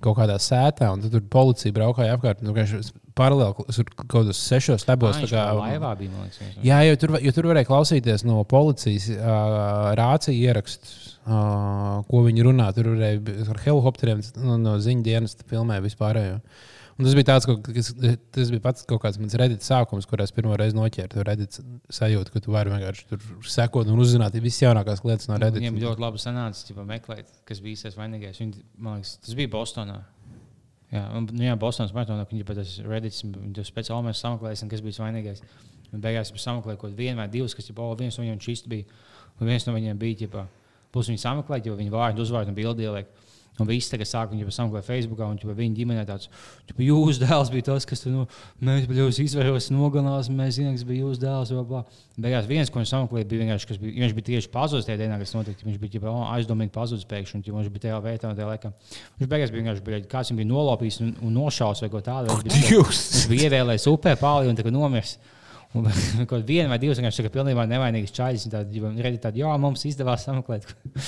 [0.00, 0.88] kaut kādā sētā.
[0.92, 2.40] un Tur policija braukāja apkārt.
[2.42, 4.84] vienkārši paralēli tur kaut kādos sešos.
[4.86, 4.96] Viņš tā
[5.34, 6.40] kā- laivā bija, liekas.
[6.56, 12.24] no- Jā, jo tur, jo tur varēja klausīties no policijas uh, rācija ierakstus, uh, ko
[12.26, 12.72] viņi runā.
[12.74, 16.40] Tur varēja ar helikopteriem no, no ziņu dienas filmē vispārējo.
[17.00, 17.88] Un tas bija tāds, kas,
[18.36, 21.08] tas bija pats kaut kāds mans redīts sākums, kurā es pirmo reizi noķēru.
[21.14, 21.62] Tur redīts
[21.96, 25.78] sajūta, ka tu vari vienkārši tur sekot un uzzināt visas jaunākās lietas no Nu, redītas.
[25.80, 28.42] ļoti labi sanāca ķipa, meklēt, kas bija tas vainīgais.
[28.42, 30.02] Viņi, man liekas, tas bija Bostonā.
[30.90, 34.70] Jā, un, nu, jā Bostonas maratonā viņi pat tas redīts, viņi to speciāli mēs sameklēsim,
[34.72, 35.40] kas bija vainīgais.
[35.94, 38.84] Un beigās viņi sameklēja kaut vienu vai divus, kas jau viens no viņiem čist bija.
[39.40, 40.44] Un viens no viņiem bija, ķipa,
[40.92, 43.08] plus viņi sameklēja, jo viņi vārdu uzvārdu un bildi ieliek.
[43.60, 46.30] Un viss tagad sāk viņu sameklēt Facebookā, un ķipa, viņa ģimenē tāds,
[46.80, 48.22] jūsu dēls bija tas, kas tur, nu,
[48.64, 51.52] mēs bijām izvēlējušies, nogalinās, mēs zinām, kas bija jūsu dēls.
[51.52, 51.82] Bla, bla.
[52.16, 55.18] Beigās viens, ko viņš sameklēja, bija vienkārši, kas bija, viņš bija tieši pazudis tajā dienā,
[55.20, 55.66] kas notika.
[55.66, 58.72] Viņš bija ģipa, oh, aizdomīgi pazudis pēkšņi, un viņš bija tajā vietā, un tajā laikā.
[59.20, 62.32] Viņš beigās bija vienkārši, bija, kāds viņam bija nolopījis un, un nošaus vai ko tādu.
[62.46, 65.18] Viņš bija- ievēlējis upē pāri un tagad nomiris.
[65.70, 65.86] Un
[66.30, 68.46] kaut viena vai divas vienkārši tā, pilnībā nevainīgas čaļas.
[68.74, 70.64] Viņa redz, tādu, jā, mums izdevās sameklēt.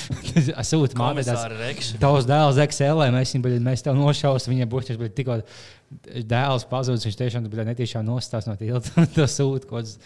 [0.71, 1.97] Sūta māte, tas Komisāri Rekši.
[2.03, 4.55] tavs dēls XL, mēs, viņu, bļaļ, mēs tev nošausim.
[4.55, 5.41] Viņa būs tas tikko
[6.31, 7.09] dēls pazudis.
[7.09, 9.07] Viņš tiešām bija netiešām nostājis no tilta.
[9.17, 9.99] Tas sūta kaut kāds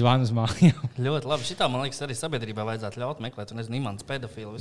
[0.00, 0.90] zvans uz mājām.
[0.98, 1.46] Ļoti labi.
[1.52, 4.58] Šitā, man liekas, arī sabiedrībā vajadzētu ļaut meklēt, un nezinu, imants pedofilu.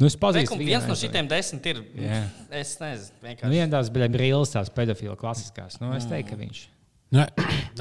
[0.00, 1.82] Nu, es pazīstu viens no šitiem desmit ir.
[2.00, 2.20] Jā.
[2.60, 3.50] Es nezinu, Nu, vienkārši.
[3.52, 5.76] viena tās bija brīvs, tās pedofila klasiskās.
[5.82, 6.62] Nu, es teiktu, ka viņš.
[7.12, 7.26] Nu,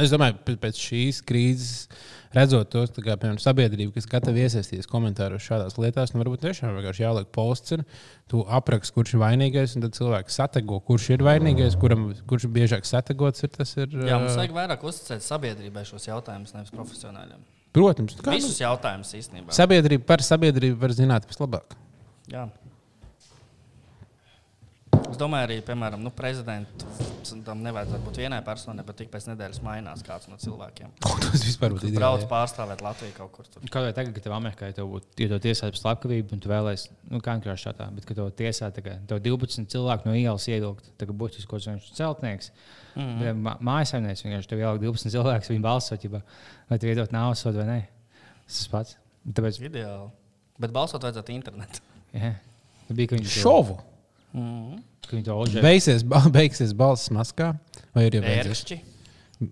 [0.03, 1.87] es domāju, pēc šīs krīzes,
[2.35, 7.05] redzot tos, kā, piemēram, sabiedrību, kas gatava iesaistīties komentāros šādās lietās, nu, varbūt tiešām vienkārši
[7.05, 7.85] jāliek posts, ir,
[8.31, 12.87] tu apraksti, kurš ir vainīgais, un tad cilvēks satego, kurš ir vainīgais, kuram, kurš biežāk
[12.87, 13.53] sategots ir.
[13.55, 17.43] Tas ir Jā, mums vajag vairāk uzticēt sabiedrībai šos jautājumus, nevis profesionāļiem.
[17.75, 19.55] Protams, kā, nu, Visus jautājumus īstenībā.
[19.55, 21.77] sabiedrība par sabiedrību var zināt vislabāk.
[22.31, 22.49] Jā.
[25.11, 27.11] Es domāju, arī, piemēram, nu, prezidentam
[27.45, 30.93] tam nevajadzētu būt vienai personai, bet tik pēc nedēļas mainās kāds no cilvēkiem.
[31.23, 32.29] Tas vispār būtu Tu brauc ideāli.
[32.31, 33.65] pārstāvēt Latviju kaut kur tur.
[33.71, 36.43] Kā jau tagad, kad tev Amerikā ja tev būtu ja tev tiesāta par slepkavību, un
[36.43, 40.09] tu vēlēsies, nu, kā krāšā tā, bet, kad tev tiesā, tā kā tev 12 cilvēku
[40.09, 42.51] no ielas ievilkt, tagad būtu kaut kāds celtnieks.
[42.95, 43.19] Mm.
[43.21, 43.59] -hmm.
[43.63, 46.21] Mājasaimnieks vienkārši tev ielikt 12 cilvēkus, viņi balsot, ģiba,
[46.69, 47.81] vai tu iedot naudas sodu vai nē.
[48.47, 48.97] Tas pats.
[49.27, 50.09] Tāpēc, Ideāli.
[50.59, 51.79] Bet balsot vajadzētu internetā.
[52.13, 52.35] jā,
[52.87, 53.79] tā bija, to, Šovu!
[54.33, 54.75] Mm.
[54.75, 54.90] ožē.
[55.65, 56.05] Beigsies,
[56.37, 57.53] beigsies balss maskā.
[57.95, 58.81] Vai ir jau beidzies?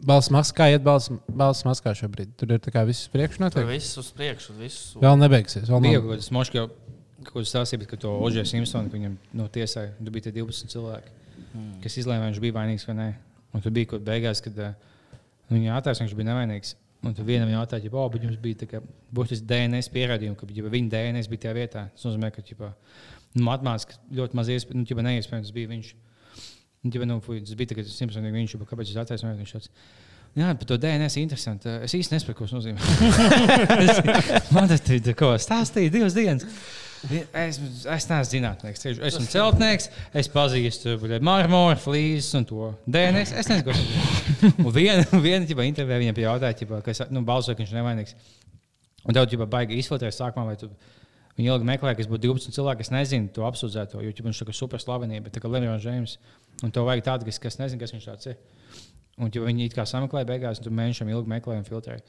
[0.05, 2.35] Balss maskā, iet balss, balss maskā šobrīd.
[2.37, 3.65] Tur ir tā kā viss Tur priekšnotiek.
[3.71, 5.65] viss uz priekšu, viss uz Vēl nebeigsies.
[5.65, 6.53] Vēl Bija kaut kāds mošs,
[7.25, 11.15] kāds stāstījis, ka to Ožē Simpsonu, ka viņam no tiesāja, tur bija tie 12 cilvēki,
[11.47, 11.71] mm.
[11.83, 13.09] kas izlēma, vai viņš bija vainīgs vai nē.
[13.49, 15.17] Un tur bija kaut kas beigās, kad uh,
[15.49, 16.75] viņa ka viņš bija nevainīgs.
[17.07, 18.81] Un tur vienam jautāja, ja oh, jums bija
[19.15, 21.85] būtiski DNS pierādījumi, ka ja viņa DNS bija tajā vietā.
[21.95, 22.73] Tas nozīmē, ka ģipa,
[23.37, 25.89] nu, matemātiski ļoti maz iespējams, nu, ģipa, neiespējams bija viņš.
[26.79, 29.39] Nu, ģipa, nu, fuj, tas bija tikai Simpsons, viņš kāpēc viņš attaisnoja.
[29.41, 29.73] Viņš tāds,
[30.37, 31.71] Jā, bet to DNS ir interesanti.
[31.85, 32.77] Es īsti nesaprotu, ko tas nozīmē.
[33.81, 36.45] Es- Man tas ir ko stāstīja divas dienas.
[36.99, 38.85] Es, es neesmu zinātnēks.
[38.91, 39.87] Es esmu celtnieks,
[40.19, 43.33] es pazīstu marmoru, flīzes un to DNS.
[43.39, 45.23] Es nezinu, kas tas ir.
[45.23, 48.15] Viena ģipa, intervijā viņam jautāja, kas nu, balsoja, ka viņš ir nevainīgs.
[49.07, 50.69] Un tev jau baigi izfiltrēt sākumā, vai tu
[51.37, 54.81] viņi ilgi meklē, kas būtu 12 cilvēki, kas nezina to apsūdzēto, jo viņš ir super
[54.81, 56.17] slavenība, tā kā Lebrons Džeims.
[56.65, 58.39] Un tev vajag tādu, kas, kas nezina, kas viņš tāds ir.
[59.19, 62.03] Un viņi it kā sameklēja beigās, un tu mēnešiem ilgi meklēji un filtrēji.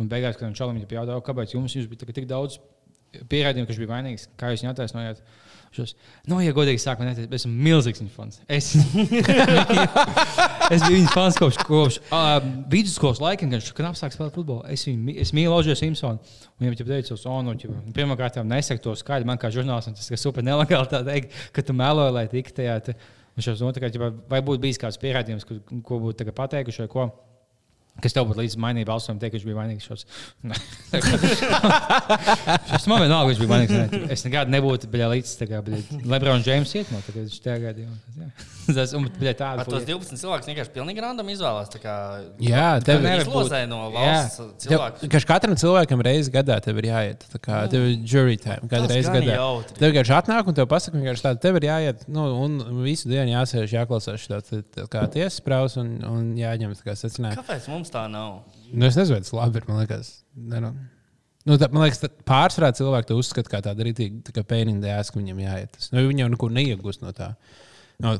[0.00, 2.58] Un beigās, kad viņš čalam viņa jautā, kāpēc jums, jums bija tik daudz
[3.30, 5.22] pierādījumu, ka viņš bija vainīgs, kā jūs viņu attaisnojāt.
[5.74, 5.94] Šos,
[6.30, 8.40] nu, ja godīgi sakot, es esmu milzīgs viņa fans.
[8.48, 8.74] Es,
[10.72, 12.36] es biju viņa fans kopš, kopš uh,
[12.72, 14.62] vidusskolas laikiem, kad viņš knap sāk spēlēt futbolu.
[14.70, 16.38] Es, viņu, es mīlu Ožēju Simpsonu.
[16.54, 17.56] Un viņam teica, ka oh, nu,
[17.96, 19.28] pirmkārt, nesaku to skaļi.
[19.28, 22.78] Man kā žurnālistam tas ir super nelegāli tā teikt, ka tu meloji, lai tiktu tajā.
[22.88, 22.96] Te,
[23.34, 23.98] un šos notiekās,
[24.30, 27.08] vai būtu bijis kāds pierādījums, ko, ko būtu pateikuši vai ko.
[28.02, 29.84] Kas tev būtu līdz mainīja balsojumu, teikt, ka viņš bija vainīgs.
[29.86, 30.02] Šos.
[32.74, 33.74] Šis man vienalga, viņš bija vainīgs.
[33.76, 33.84] Ne.
[34.12, 35.56] Es nekad nebūtu bija līdz tā kā
[36.02, 37.96] Lebrons Džeims iet no tā, ka viņš tajā gadījumā.
[38.66, 39.58] Tas bija tāda.
[39.62, 41.68] Ar tos 12 cilvēkus vienkārši pilnīgi random izvēlās.
[41.82, 41.94] kā
[42.42, 43.26] Jā, tev nevar ir.
[43.28, 44.96] Izlozē no valsts cilvēku.
[45.14, 47.20] Ka katram cilvēkam reizes gadā tev ir jāiet.
[47.44, 49.32] Kā tev ir jury time, kādu reizi gadā.
[49.38, 49.78] jautri.
[49.78, 53.30] Tev vienkārši atnāk un tev pasaka, vienkārši tāda, tev ir jāiet, nu, un visu dienu
[53.36, 54.26] jāsēž, jāklausās
[54.92, 57.36] kā tiesas prāvs un, un jāņem secinājumi.
[57.40, 58.42] Kāpēc mums tā nav?
[58.72, 60.10] Nu, es nezinu, tas labi ir, man liekas.
[60.34, 60.72] Ne, nu.
[61.44, 65.10] Nu, tā, man liekas, tā pārsvarā cilvēki to uzskata kā tādu rītīgu tā pēniņu dēļ,
[65.12, 65.76] ka viņam jāiet.
[65.76, 67.34] Tas, nu, viņi jau neko neiegūst no tā.
[68.02, 68.16] Nu,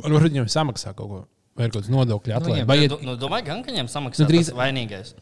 [0.00, 1.18] Varbūt viņam samaksā kaut ko,
[1.54, 2.62] vai ir kaut kāds nodokļu atlaide.
[2.64, 5.14] Ja, iet- nu, domāju, gan, ka viņiem samaksā Nu, nu, drīz- vainīgais,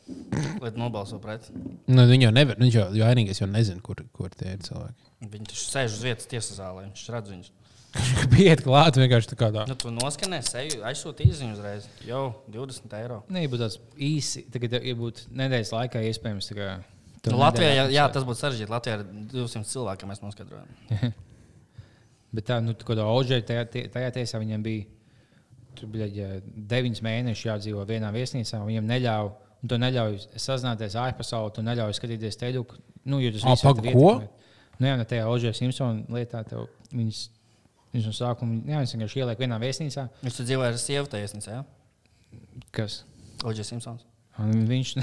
[0.62, 1.48] lai nobalso pret.
[1.86, 5.10] Nu, viņi jau nevar, viņš jau vainīgais jau nezina, kur, kur tie ir cilvēki.
[5.32, 7.50] Viņi taču sēž uz vietas tiesas zālē, viņš redz viņus.
[8.32, 9.66] Pieiet klāt, vienkārši tā kā tā.
[9.68, 11.84] Nu, tu noskanē sevi, aizsūti īziņu uzreiz.
[12.08, 13.18] Jau 20 eiro.
[13.28, 16.48] Nē, būtu tāds īsi, tagad, ja būtu nedēļas laikā iespējams.
[16.48, 16.70] tā kā
[17.30, 18.72] Nu, Latvijā, jā, jā, tas būtu sarežģīti.
[18.72, 20.66] Latvijā ir 200 cilvēki, mēs noskaidrojam.
[22.34, 24.86] Bet tā, nu, tā Oģē tajā, tie- tajā tiesā viņiem bija.
[25.78, 29.28] Tur bija deviņas mēnešus jādzīvo vienā viesnīcā, un viņiem neļauj,
[29.62, 32.64] un to neļauj sazināties ārpasaulē, tu neļauj skatīties teļu.
[33.08, 34.10] Nu, jo tas viss tev ko?
[34.78, 37.22] Nu, jā, tajā Oģē Simpsona lietā tev viņas,
[37.94, 40.06] viņas no sākuma, jā, viņas vienkārši ieliek vienā viesnīcā.
[40.22, 41.62] Viņš tur dzīvoja ar sievu taisnīcā, jā?
[42.74, 43.02] Kas?
[43.46, 44.06] Oģis Simpsons.
[44.42, 44.94] Un viņš,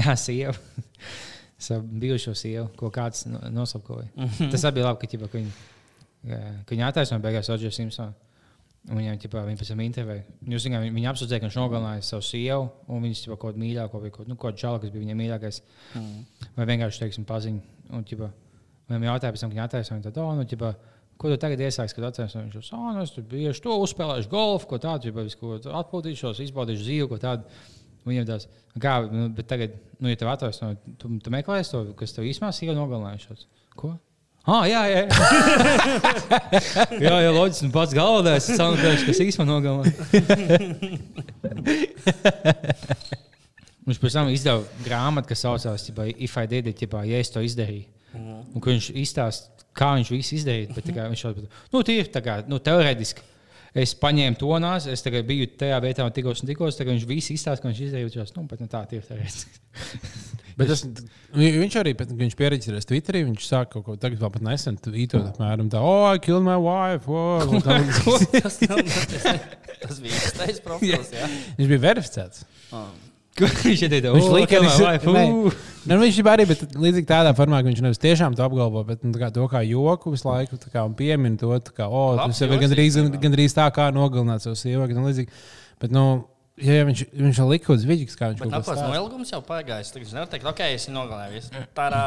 [0.00, 0.54] jā, sieva.
[1.60, 4.08] Savu bijušo sievu, ko kāds no- nosapkoja.
[4.52, 5.50] Tas arī bija labi, ka, ķipa, ka viņi,
[6.30, 8.16] ka viņi attaisnoja beigās Oģiju Simpsonu.
[8.88, 10.22] Viņam ķipa, viņi pēc tam intervēja.
[10.48, 13.60] Jūs zināt, viņi, viņi apsūdzēja, ka viņš nogalināja savu sievu, un viņas ķipa, kaut kādu
[13.60, 15.58] mīļāko, vai kaut nu, ko čalu, kas bija viņam mīļākais.
[16.00, 16.48] Mm.
[16.56, 17.60] Vai vienkārši, teiksim, paziņu.
[17.92, 18.30] Un, ķipa,
[18.88, 20.72] viņam jautāja, pēc tam, kad viņi attaisnoja, tad, oh, nu, ķipa,
[21.20, 22.48] ko tu tagad iesāksi, kad attaisnoji?
[22.48, 25.54] Viņš jau, ah, nu, es tur bieži to uzspēlēšu golfu, ko tādu, ķipa, ko
[25.84, 27.60] atpūtīšos, izbaudīšu dzīvi, ko tādu.
[28.08, 28.48] Viņam tās,
[28.80, 32.72] kā, nu, bet tagad, nu, ja tev attaisno, tu, tu meklēsi to, kas tev īstenībā
[32.72, 33.44] ir nogalinājušos.
[33.76, 33.92] Ko?
[34.48, 35.00] Ah, jā, jā,
[37.04, 37.16] jā.
[37.20, 37.66] jā, loģiski.
[37.66, 39.92] Nu, pats galvenais ir sanākais, kas īstenībā nogalina.
[43.90, 47.30] Viņš pēc tam izdeva grāmatu, kas saucās ķipā, If I did it, ķipā, ja es
[47.34, 47.84] to izdarīju.
[48.16, 49.44] Un kur viņš izstāsta,
[49.76, 50.66] kā viņš visu izdarīja.
[51.12, 51.32] Viņš jau
[51.74, 53.20] nu, tā kā nu, teorētiski.
[53.78, 56.74] Es paņēmu to nāzi, es tagad biju tajā vietā, un tikos un tikos.
[56.78, 58.14] Tagad viņš visu izstāsta, ka viņš.
[58.18, 59.60] Viņš nu, bet, nu, tā ir teorētiski.
[60.58, 60.82] Bet tas,
[61.32, 64.76] vi- viņš arī, pēc, viņš pierakstījās Twitterī, viņš sāka kaut ko tādu, vēl pat nesen
[64.76, 67.06] tvītot, apmēram tā, oh, I killed my wife.
[67.08, 69.24] Oh, tas, nav- tas,
[69.86, 71.14] tas bija īstais profils,
[71.56, 72.44] viņš bija verificēts.
[72.76, 72.90] Oh.
[73.38, 73.62] Viņš?
[74.16, 75.52] Viņš "O, lika, kill my ka wife, nē, ū."
[75.86, 79.04] nu, viņš jau arī, bet līdzīgi tādā formā, ka viņš nevis tiešām to apgalvo, bet
[79.06, 82.42] nu, tā kā, to kā joku visu laiku tā piemin to, tā kā, oh, tas
[82.42, 84.84] jau ir gandrīz, gandrīz tā, kā nogalināt savu sievu.
[84.90, 85.32] līdzīgi.
[85.80, 86.04] Bet, nu,
[86.60, 88.92] ja, ja viņš, viņš jau lika uz viļņas, kā viņš kaut ko nākamais stāsta.
[88.92, 89.94] noilgums jau pagājis.
[89.94, 91.64] Tagad viņš nevar teikt, ok, es nogalināju.
[91.78, 92.04] Tādā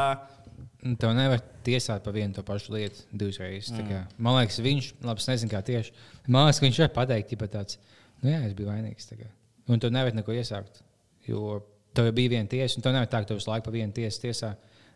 [0.84, 3.70] Nu, Tev nevar tiesāt par vienu to pašu lietu divas reizes.
[3.72, 3.86] Mm.
[3.88, 5.94] Kā, man liekas, viņš, labi, es nezinu, kā tieši.
[6.28, 7.78] Man liekas, ka viņš var pateikt, ka tāds,
[8.20, 9.08] nu jā, es biju vainīgs.
[9.08, 9.30] tā kā.
[9.72, 10.82] Un tu nevari neko iesākt.
[11.28, 11.60] Jo
[11.94, 13.94] tev jau bija viena tiesa, un tu nevari tā, ka tu visu laiku pa vienu
[13.96, 14.54] tiesu tiesā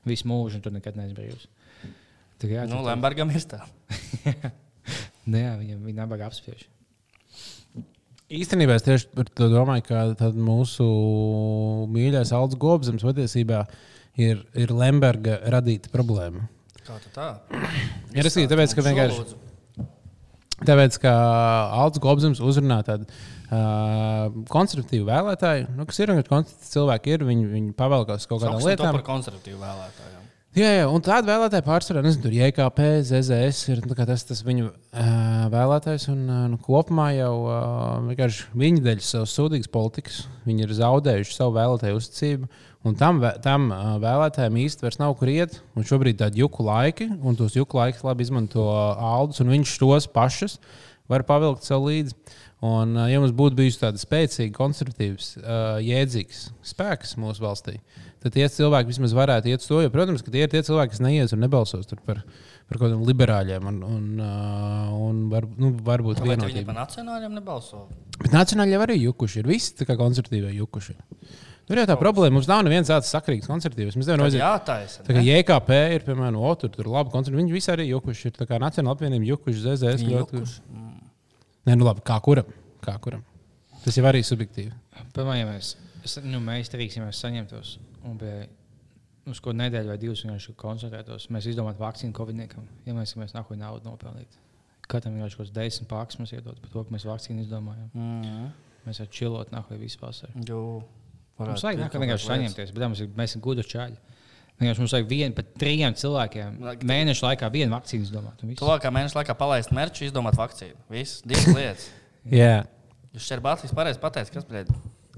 [0.08, 1.46] visu mūžu, un tu nekad neesi brīvs.
[2.38, 3.62] Tā kā, jā, nu, Lembergam ir tā.
[5.28, 6.62] Nu, jā, viņam viņa nabaga apspiež.
[8.32, 10.84] Īstenībā es tieši par to domāju, ka tad mūsu
[11.92, 13.62] mīļākais Alans Gobsams patiesībā
[14.20, 16.46] ir, ir Lemberga radīta problēma.
[16.80, 17.28] Kā tu tā?
[18.16, 19.26] Ja es skatos, tāpēc, ka vienkārši.
[20.64, 21.14] Tāpēc, ka
[21.76, 23.08] Alans Gobsams uzrunā tādu
[23.48, 28.94] uh, konservatīvu vēlētāju, nu, kas ir konservatīvi cilvēki, ir, viņi, viņi pavēlkās kaut kādām lietām.
[29.00, 30.18] par konservatīvu vēlētāju.
[30.56, 34.70] Jā, jā, un tāda vēlētāja pārsvarā, nezinu, tur JKP, ZZS ir nu, tas, tas viņu
[34.70, 35.10] uh,
[35.52, 36.08] vēlētājs.
[36.10, 37.98] Un, uh, nu, kopumā jau uh,
[38.58, 42.50] viņi dēļ savas sūdīgas politikas, viņi ir zaudējuši savu vēlētāju uzticību.
[42.88, 45.60] Un tam, tam uh, vēlētājiem vairs nav kur iet.
[45.76, 49.78] Un šobrīd ir tādi juku laiki, un tos juku laikus labi izmanto Aldus, un viņš
[49.84, 50.56] tos pašus
[51.12, 52.16] var pavilkt sev līdzi.
[52.58, 57.76] Un, uh, ja mums būtu bijusi tāda spēcīga, konservatīvs, uh, jēdzīgs spēks mūsu valstī,
[58.18, 59.78] tad tie cilvēki vismaz varētu iet uz to.
[59.84, 62.24] Jo, protams, ka tie ir tie cilvēki, kas neies un nebalsos par,
[62.66, 66.66] par kaut kādiem liberāļiem un, un, uh, un var, nu, varbūt viņi vienotību.
[66.72, 67.84] par nacionāļiem nebalso?
[68.24, 69.38] Bet nacionāļi jau arī jukuši.
[69.44, 70.96] Ir visi tā kā konservatīvie jukuši.
[71.68, 72.32] Tur jau tā problēma.
[72.40, 73.94] Mums nav neviens tāds sakrīgs konservatīvs.
[74.00, 74.42] Mēs nevaram Tad aiziet.
[74.42, 75.02] jātaisa.
[75.06, 75.26] Tā kā ne?
[75.28, 77.36] JKP ir, piemēram, o, tur, tur labi koncerti.
[77.38, 78.30] Viņi visi arī jukuši.
[78.32, 80.06] Ir tā kā Nacionāla apvienība jukuši, ZZS.
[80.08, 80.62] Ļoti- jukuši?
[80.72, 80.87] Mm.
[81.68, 82.48] Nē, nu labi, kā kuram.
[82.84, 83.24] Kā kuram.
[83.84, 84.72] Tas jau arī subjektīvi.
[85.14, 87.74] Pirmā, ja mēs, es- nu, mēs rīksimies saņemtos
[88.08, 88.48] un pie,
[89.28, 92.64] uz ko nedēļu vai divas vienkārši koncentrētos, mēs izdomātu vakcīnu Covid-19.
[92.86, 94.38] Ja mēs gribam nākotnē naudu nopelnīt,
[94.88, 97.90] katram ir kaut kāds desmit pāris mums iedod par to, ka mēs vakcīnu izdomājam.
[97.94, 98.52] Mm.
[98.86, 100.30] Mēs varam čilot nākotnē.
[100.48, 100.62] Jo.
[101.38, 103.98] Mums vajag vienkārši saņemties, bet tā ir, mēs esam gudri čaļi.
[104.58, 106.56] Vienkārši mums vajag vienu, pat trijiem cilvēkiem
[106.90, 108.42] mēnešu laikā vienu vakcīnu izdomāt.
[108.58, 110.74] Tuvākā mēneša laikā palaist mērķu, izdomāt vakcīnu.
[110.90, 111.86] Viss, divas lietas.
[112.26, 112.64] Jā,
[113.14, 114.68] Jūs šeit Bācis pareizi pateicis, kas, bļēd,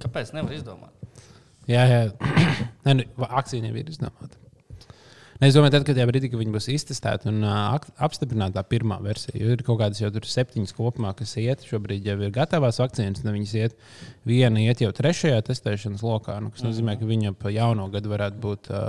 [0.00, 1.24] kāpēc nevar izdomāt?
[1.68, 1.82] jā.
[1.90, 1.98] jā.
[2.86, 4.39] Nē, nu, akcija jau ir izdomāta.
[5.40, 8.62] Ne, Es domāju, tad, kad tajā brīdī, kad viņi būs iztestēti un uh, apstiprināta tā
[8.68, 11.64] pirmā versija, jo ir kaut kādas jau tur septiņas kopumā, kas iet.
[11.64, 13.78] Šobrīd jau ir gatavās vakcīnas, un viņas iet.
[14.28, 18.38] Viena iet jau trešajā testēšanas lokā, nu, kas nozīmē, ka viņa pa jauno gadu varētu
[18.42, 18.82] būt uh,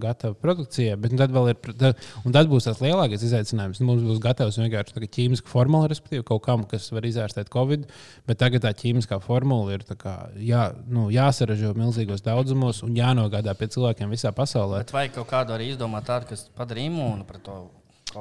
[0.00, 0.96] gatava produkcijai.
[0.98, 3.82] Bet nu, tad, vēl ir, tad, un tad būs tas lielākais izaicinājums.
[3.84, 7.84] Nu, mums būs gatavs vienkārši ķīmiska formula, respektīvi kaut kam, kas var izārstēt Covid.
[8.26, 13.68] Bet tagad tā ķīmiskā formula ir kā, jā, nu, jāsaražo milzīgos daudzumos un jānogādā pie
[13.76, 14.80] cilvēkiem visā pasaulē.
[14.86, 17.58] Bet vajag kaut kādu arī izdomāt tādu, kas padara imūnu pret to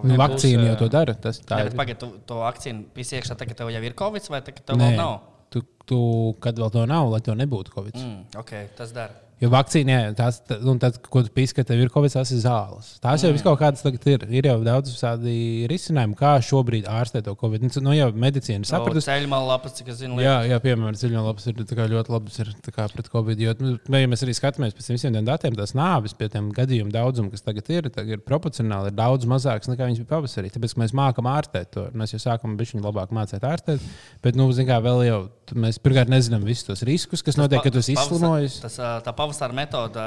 [0.04, 1.16] Nu, vakcīna jau to dara.
[1.18, 1.74] Tas tā Jā, ir.
[1.78, 4.92] pagaid, tu to akciju pisi iekšā, tagad tev jau ir covid vai tagad tev Nē,
[4.92, 5.16] vēl nav?
[5.50, 5.98] tu, tu,
[6.46, 7.96] kad vēl to nav, lai to nebūtu Covid.
[7.98, 9.16] Mm, ok, tas dara.
[9.40, 12.32] Jo vakcīna, jā, tās, tā, un tad, ko tu pīski, ka tev ir Covid, tas
[12.36, 12.96] ir zāles.
[13.04, 13.44] Tās jau mm.
[13.46, 14.26] kaut kādas tagad ir.
[14.36, 17.66] Ir jau daudz tādi risinājumi, kā šobrīd ārstēt to Covid.
[17.66, 19.08] Nu, Nu, jau medicīna Sapratu, sapratusi.
[19.08, 20.20] ceļu malā lapas, cik es zinu.
[20.22, 23.42] Jā, jā piemēram, ziņojums ir tā ļoti labs ir, tā pret Covid.
[23.42, 26.94] Jo, nu, ja mēs arī skatāmies pēc visiem tiem datiem, tās nāves pie tiem gadījumu
[26.94, 30.52] daudzumam, kas tagad ir, tagad ir proporcionāli ir daudz mazāks nekā viņas bija pavasarī.
[30.54, 31.88] Tāpēc mēs mākam ārstēt to.
[31.98, 33.90] Mēs jau sākam bišķiņu labāk mācīt ārstēt.
[34.26, 35.20] Bet, nu, zin kā, vēl jau
[35.58, 38.60] mēs pirmkārt nezinām visus tos riskus, kas notiek, kad tu esi izslimojis.
[38.62, 40.06] Tas, tā pavasara metode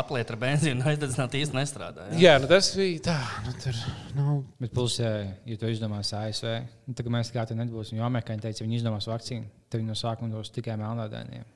[0.00, 2.08] apliet ar benzīnu aizdedzināt īsti nestrādā.
[2.10, 2.20] Jā.
[2.24, 3.18] Jā, nu tas bija tā.
[3.46, 3.78] Nu, tur,
[4.16, 6.50] nu, Bet, plus, ja tu izdomāsi ASV,
[6.88, 8.00] nu, tad mēs kā te nebūsim.
[8.00, 11.46] Jo amerikāņi teica, viņi izdomās vakcīnu, tad viņi no sākuma dos tikai melnādainiem.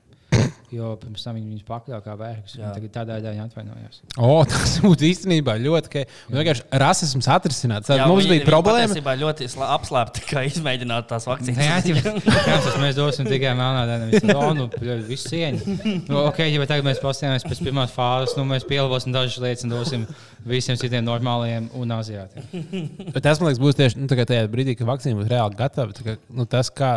[0.75, 2.55] Jo pirms tam viņi viņus pakļāva kā vērkus.
[2.59, 2.71] Jā.
[2.75, 4.01] Tagad tādā veidā viņi atvainojās.
[4.17, 5.91] o, tas būtu īstenībā ļoti.
[5.93, 7.89] Ka, un vienkārši rasisms atrisināts.
[7.91, 8.89] Tad Jā, mums bija problēma.
[8.89, 11.89] patiesībā ļoti slā- apslēpti, kā izmēģināt tās vakcīnas.
[12.25, 13.53] Kāpēc mēs dosim tikai?
[13.55, 14.67] Viņš teica, nu,
[15.07, 15.77] visu cieņu.
[16.09, 19.65] Nu, ok, ja bet tagad mēs paskatāmies pēc pirmās fāzes, nu, mēs pielāgosim dažas lietas
[19.67, 20.05] un dosim
[20.45, 22.45] visiem citiem normālajiem un aziātiem.
[23.15, 25.95] Bet tas, man liekas, būs tieši nu, tagad tajā brīdī, kad vakcīna būs reāli gatava.
[25.95, 26.91] tā Kā, nu, tas, kā,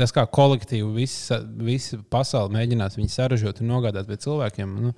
[0.00, 4.94] tas, kā kolektīvi visa, visa pasaule mēģinās viņu saražot un nogādāt pie cilvēkiem, nu,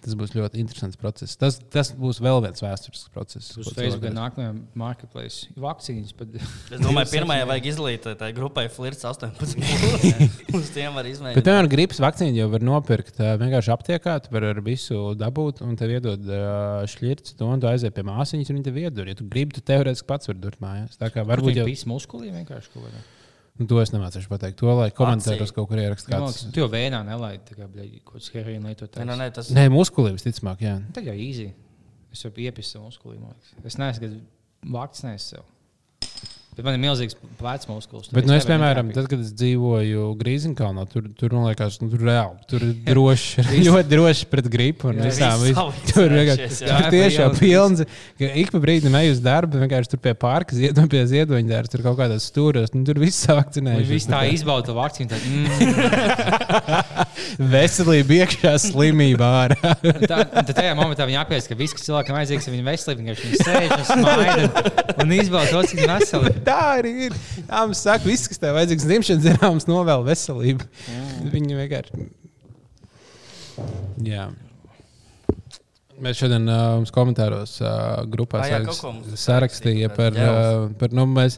[0.00, 1.36] tas būs ļoti interesants process.
[1.36, 3.50] Tas, tas būs vēl viens vēsturisks process.
[3.60, 6.14] Uz Facebook nākamajam marketplace vakcīnas.
[6.16, 6.38] Pat,
[6.72, 9.60] Es domāju, pirmajai vajag izlīt tai grupai flirts 18.
[10.56, 11.44] Uz tiem var Bet, izmēģināt.
[11.44, 15.76] piemēram, gripas vakcīnu jau var nopirkt ā, vienkārši aptiekā, tu vari ar visu dabūt, un
[15.80, 16.42] tev iedod ā,
[16.90, 19.12] šķirts, to, un tu aizies pie māsīņas, un viņi tev iedod.
[19.12, 20.96] Ja tu gribi, tu teorētiski pats vari durt mājās.
[21.00, 23.04] Tā kā Varbūt jau bija muskulī vienkārši kaut kādā.
[23.60, 24.58] Nu, to es nemācīšu pateikt.
[24.62, 26.14] To lai komentāros kaut kur ierakstīt.
[26.16, 28.98] Man liekas, Tu jau vēnā nelaidi tā kā kaut kāds heroīna lietot.
[28.98, 30.78] Nē, nē, nē, tas Nē, muskulī visticamāk, jā.
[30.96, 31.50] Tad jau īsi.
[32.10, 33.20] Es jau iepisu savu muskulī.
[33.20, 33.54] man liekas.
[33.70, 34.10] Es neesmu
[34.74, 35.44] vakcinējis sev.
[36.60, 38.10] Bet man ir milzīgs plecs muskulis.
[38.12, 42.04] Bet, nu, es, piemēram, tad, kad es dzīvoju Grīziņkalnā, tur, tur man liekas, nu, tur
[42.04, 45.40] reāli tur ir droši, ļoti droši pret gripu un Jā, visām.
[45.40, 47.84] viss vis- savicinājušies, Tur vienkārši tur tiešām pilns.
[48.44, 51.86] Ik pa brīdim eju uz darbu, vienkārši tur pie pārka, ziedot pie ziedoņa dārza, tur
[51.88, 53.90] kaut kādās stūros, nu, tur viss vakcinējušies.
[53.96, 55.08] visi tā izbauda vakcīnu.
[55.10, 59.74] Tad, mm, Veselība iekšā, slimība ārā.
[59.84, 63.06] tad tajā momentā viņi apgādās, ka viss, kas cilvēkam vajadzīgs, ir viņa veselība.
[63.06, 64.64] Viņš vienkārši sēž un smaida
[65.04, 66.34] un, izbauda to, cik veseli.
[66.46, 67.16] Tā arī ir.
[67.46, 70.68] Tā mums saka, viss, kas tev vajadzīgs, dzimšanas zināms, novēl veselību.
[71.32, 72.06] Viņi vienkārši.
[74.06, 74.30] Jā.
[76.00, 78.40] Mēs šodien uh, mums komentāros uh, grupā
[79.20, 81.36] sarakstīja par, uh, par nu, mēs,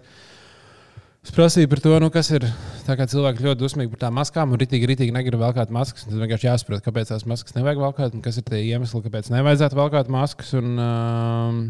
[1.23, 2.47] es prasīju par to, nu, kas ir.
[2.83, 6.09] Tā kā cilvēki ļoti dusmīgi par tām maskām un ritīgi, ritīgi negrib valkāt maskas.
[6.09, 9.79] Tad vienkārši jāsaprot, kāpēc tās maskas nevajag valkāt un kas ir tie iemesli, kāpēc nevajadzētu
[9.79, 10.51] valkāt maskas.
[10.59, 11.61] Un, um,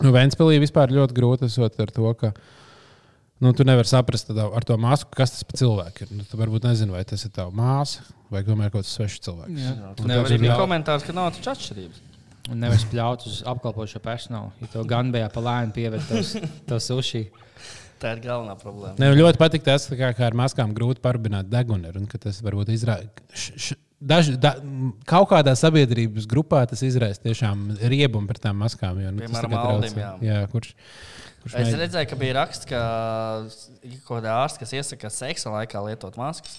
[0.00, 2.32] nu, Vēnspēlī vispār ļoti grūti esot ar to, ka
[3.44, 6.16] nu, tu nevari saprast tad ar to masku, kas tas par cilvēku ir.
[6.16, 9.60] Nu, tu varbūt nezini, vai tas ir tavs māsa vai tomēr kaut kas svešs cilvēks.
[9.60, 9.74] Jā.
[9.76, 12.04] Un Tur tev arī ir bija jā- komentārs, ka nav taču atšķirības.
[12.48, 14.52] Un nevar spļaut uz apkalpošo personālu.
[14.62, 17.26] Ja to gan bija pa lēnu pievērt to sushi.
[18.02, 18.94] Tā ir galvenā problēma.
[19.00, 21.92] Ne, ļoti patīk tas, ka, kā ar maskām grūti parbināt degunu.
[22.20, 23.76] Tas varbūt izraisa.
[23.96, 24.50] Daži, da,
[25.08, 28.98] kaut kādā sabiedrības grupā tas izraisa tiešām riebumu par tām maskām.
[29.00, 30.10] Jo, nu, Piemēram, kā Aldim, jā.
[30.26, 30.74] jā, kurš,
[31.40, 32.82] kurš Es mēģina- redzēju, ka bija raksts, ka
[34.04, 36.58] kaut kāda ārsta, kas iesaka seksa laikā lietot maskas.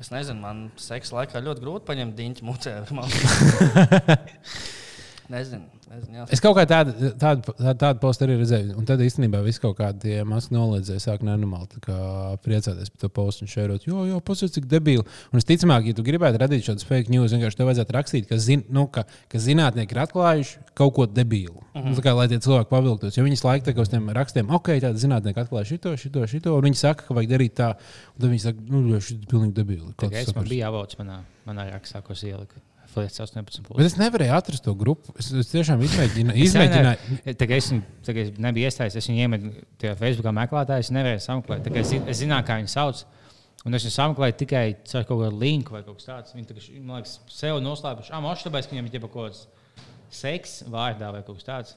[0.00, 4.16] Es nezinu, man seksa laikā ļoti grūti paņemt diņķi mutē ar masku.
[5.32, 6.16] nezinu, nezinu.
[6.18, 6.24] Jā.
[6.34, 8.76] Es kaut kā tādu, tādu, tādu, tādu postu arī redzēju.
[8.78, 11.80] Un tad īstenībā viss kaut kādi masku noliedzēji sāk nenormāli
[12.44, 13.86] priecāties par to postu un šērot.
[13.88, 15.04] Jo, jo, pasies, cik debīli.
[15.32, 18.38] Un es ticamāk, ja tu gribētu radīt šādu fake news, vienkārši tev vajadzētu rakstīt, ka,
[18.42, 21.62] zin, nu, ka, ka zinātnieki ir atklājuši kaut ko debīlu.
[21.72, 21.96] Uh -huh.
[21.96, 23.16] Tā kā lai tie cilvēki pavilktos.
[23.16, 26.56] Jo viņi kā uz tiem rakstiem, ok, tādi zinātnieki atklāja šito, šito, šito.
[26.56, 27.74] Un viņi saka, ka vajag darīt tā.
[28.14, 29.92] Un tad viņi saka, nu, šis ir pilnīgi debīli.
[29.96, 32.65] Tas biju avots manā, manā rakstā, ko ieliku.
[32.96, 33.60] Flirts 18.
[33.60, 33.86] Bet Plus.
[33.90, 35.12] es nevarēju atrast to grupu.
[35.20, 36.46] Es, es tiešām izmēģināju.
[36.46, 37.18] Izmēģināju.
[37.36, 37.68] Tagad es,
[38.08, 41.68] tagad es nebiju iestājies, es viņu iemetu tajā Facebookā meklētājā, es nevarēju sameklēt.
[41.82, 43.04] Es, es zināju, kā viņi sauc.
[43.66, 46.34] Un es viņu sameklēju tikai caur kaut kādu linku vai kaut kas tāds.
[46.36, 48.12] Viņi tagad, man liekas, sev noslēpuši.
[48.14, 49.42] Ah, mošs, tāpēc, ka viņiem ir kaut kāds
[50.22, 51.74] seks vārdā vai kaut kas tāds.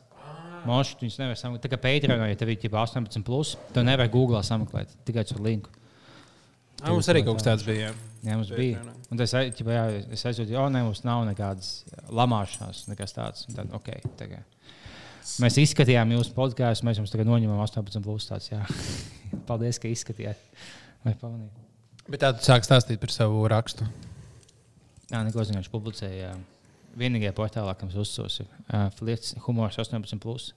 [0.69, 1.63] Mošs, viņus nevar sameklēt.
[1.65, 5.41] Tā kā Patreon, ja tev ir ģipa 18, plus, to nevar Google sameklēt tikai caur
[5.47, 5.73] linku.
[6.83, 7.89] Ah, Mums arī kaut kas tāds bija.
[7.89, 7.95] jā.
[8.27, 8.83] Jā, mums bija.
[9.09, 9.83] Un tas ai- ķipa, jā,
[10.13, 11.71] es aizjūtu, ka ne, mums nav nekādas
[12.13, 13.47] lamāšanās, nekas tāds.
[13.55, 14.45] Tad, okay, tagad.
[15.41, 18.51] Mēs izskatījām jūsu podkāstu, mēs jums tagad noņemam 18 plus tāds.
[18.51, 18.61] Jā.
[19.49, 20.41] Paldies, ka izskatījāt.
[21.05, 21.65] Vai pamanījāt?
[22.09, 23.85] Bet tā tu sāk stāstīt par savu rakstu.
[25.09, 26.33] Jā, neko zināšu, publicēja.
[26.97, 30.51] Vienīgajā portālā, kam uzsūs, ir uh, Flirts humors 18 plus.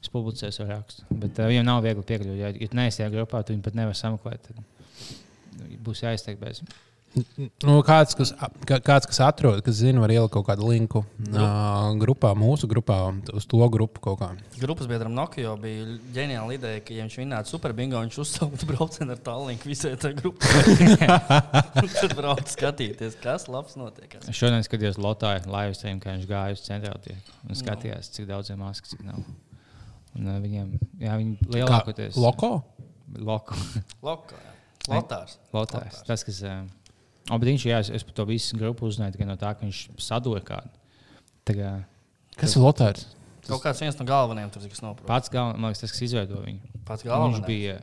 [0.00, 1.04] Es publicēju savu rakstu.
[1.12, 2.36] Bet uh, viņam nav viegli piekļūt.
[2.40, 4.48] Ja, ja neesi tajā grupā, tad viņi pat nevar sameklēt.
[4.48, 6.62] Tad būs jāizteikti bez.
[7.10, 8.30] Nu, kāds, kas,
[8.68, 12.98] kā- kāds, kas atrod, kas zina, var ielikt kaut kādu linku uh, grupā, mūsu grupā,
[13.34, 14.28] uz to grupu kaut kā.
[14.62, 19.22] Grupas biedram Nokia bija ģeniāla ideja, ka, ja viņš vinnētu superbingo, viņš uzsāktu braucienu ar
[19.26, 20.86] tālruni visai tā grupai.
[21.98, 24.14] Tad brauc skatīties, kas labs notiek.
[24.22, 28.54] Es šodien skatījos Lotāju live stream, kā viņš gāja uz centrālu un skatījās, cik daudz
[28.54, 29.18] ir maskas, cik nav.
[30.14, 32.60] Un, uh, viņiem, jā, viņi lielākoties Loko?
[33.18, 33.58] Loko.
[34.06, 34.54] Lokā, jā.
[34.94, 35.40] Lotārs.
[35.54, 36.04] Lotārs.
[36.06, 36.38] Tas, kas.
[36.46, 36.68] Uh,
[37.30, 39.64] oh, bet viņš, jā, es, es par to visu grupu uzzināju tikai no tā, ka
[39.64, 40.74] viņš sadoja kādu.
[41.50, 41.72] Kā
[42.40, 43.06] Kas ir Lotārs?
[43.48, 45.06] Kaut kāds viens no galvenajiem tur, kas noprot.
[45.08, 46.74] pats galvenais, man liekas, tas, kas izveidoja viņu.
[46.86, 47.46] Pats Viņš galvenais.
[47.46, 47.78] bija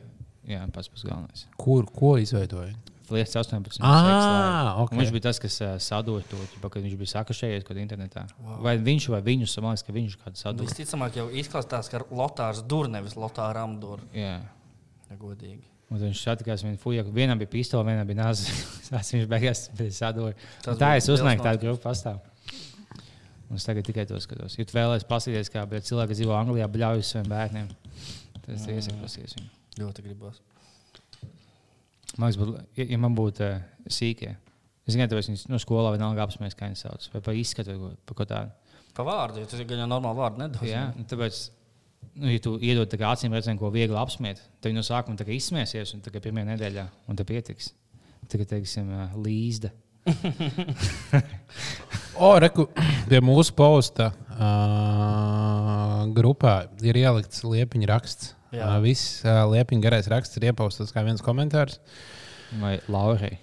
[0.48, 1.44] jā, pats pats galvenais.
[1.60, 2.74] Kur, ko izveidoja?
[3.08, 3.80] Lietas 18.
[3.80, 4.90] Ah, sex ok.
[4.92, 5.00] live.
[5.00, 8.26] Viņš bija tas, kas uh, sadoja to, ķipa, kad viņš bija sakašējies kaut kādā internetā.
[8.36, 8.58] Wow.
[8.66, 10.68] Vai viņš vai viņus, man liekas, ka viņš kādu sadoja.
[10.68, 14.04] Visticamāk, jau izklausās, ka Lotārs dur nevis Lotāram dur.
[14.12, 14.36] Jā.
[15.08, 15.64] Ja godīgi.
[15.88, 18.52] Un viņš satikās viņu fuja, ka vienam bija pistole, vienam bija nāze.
[18.90, 19.68] Tas viņš beigās.
[20.64, 22.20] Tas Tā es uzzināju, ka tāda grupa pastāv.
[23.48, 24.58] Un es tagad tikai to skatos.
[24.58, 27.70] Ja tu vēlēsies paskatīties, kā cilvēki dzīvo Anglijā, bļauj uz saviem bērniem,
[28.42, 29.48] tad es iesaku paskatīties viņu.
[29.78, 30.42] Ļoti gribos.
[32.18, 34.34] Man liekas, ja, ja man būtu uh, sīkie,
[34.84, 37.94] es zinu, ka viņi no skolā vienalga apsmēs, kā viņi sauc, vai pa izskatu, vai
[38.04, 38.74] pa ko tādu.
[38.96, 40.64] Pa vārdu, jo tas ir gan jau normāli vārdu nedos.
[40.66, 41.40] Jā, tāpēc,
[42.18, 46.22] nu, ja tu iedod acīm redzēt, ko viegli apsmiet, tad no sākuma izsmiesies, un tikai
[46.24, 47.72] pirmajā nedēļā, un tā pietiks.
[48.28, 48.90] Tagad, teiksim,
[49.24, 49.72] līzda.
[52.18, 52.64] O, reku,
[53.06, 58.32] pie mūsu posta uh, grupā ir ielikts liepiņa raksts.
[58.50, 61.78] Uh, viss uh, liepiņa garais raksts ir iepaustas kā viens komentārs.
[62.58, 63.36] Vai Laurai.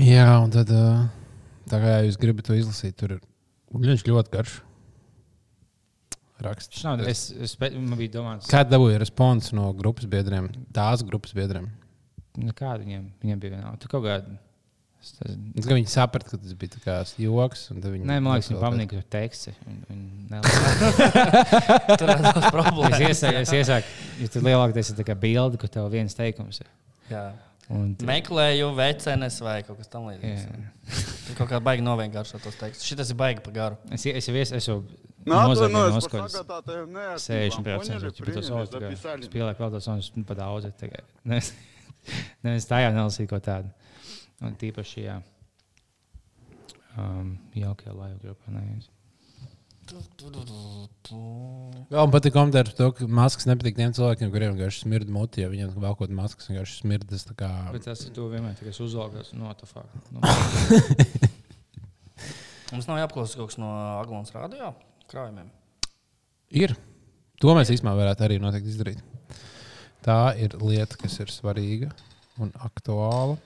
[0.00, 1.04] Jā, un tad, uh,
[1.68, 3.20] tā kā jūs gribat to izlasīt, tur ir
[4.08, 4.56] ļoti garš.
[6.44, 6.82] Raksts.
[6.86, 11.68] Nav, es, es, man bija domāts, Kāda dabūja respons no grupas biedriem, tās grupas biedriem?
[12.40, 13.78] nu, kāda viņiem, viņiem bija vienalga.
[13.82, 14.38] Tu kaut kādā.
[15.00, 17.66] Es tas- Es, ka viņi saprata, ka tas bija tā kā joks.
[17.72, 19.06] un tad Viņi Nē, man liekas, viņi pamanīja, ka tur
[20.30, 21.96] nelasa.
[22.00, 22.98] Tur ir problēmas.
[23.00, 26.60] Es iesaku, es iesaku, ja tu lielākoties ir tā kā bilde, kur tev viens teikums
[26.64, 26.68] ir.
[27.10, 27.24] Jā.
[27.70, 30.46] Un, Meklēju vecenes vai kaut kas tamlīdzīgs.
[31.28, 32.86] Tur kaut kā baigi novienkāršot tos tekstus.
[32.88, 33.78] Šis ir baigi pa garu.
[33.94, 34.80] Es, es es, es jau
[35.28, 37.64] Atvainojos par sagādātajiem neatkarībām.
[37.66, 38.76] 60% par to sauc.
[39.26, 40.70] Spēlēk vēl tos soņus nu, pa daudz.
[42.46, 43.68] Nevis tā jau nelasīju ko tādu.
[44.40, 45.18] Un tīpaši, jā.
[46.98, 48.88] Um, jaukajā laivu grupā nevis.
[49.90, 49.98] Jā,
[51.98, 55.42] man patīk komentāri par to, ka maskas nepatīk tiem cilvēkiem, kuriem vienkārši smirda muti.
[55.42, 57.22] Ja viņiem vēl kaut kāda maskas vienkārši smirdas.
[57.38, 57.50] Kā...
[57.74, 59.96] Bet tas ir tu vienmēr tikai uzvalkās no tā fakta.
[60.14, 60.20] No.
[62.70, 63.68] Mums nav jāapklausās kaut kas no
[63.98, 64.66] Aglons radio
[65.10, 65.50] krājumiem.
[66.56, 66.74] Ir.
[67.40, 69.04] To mēs īstenībā varētu arī noteikti izdarīt.
[70.04, 71.90] Tā ir lieta, kas ir svarīga
[72.40, 73.38] un aktuāla.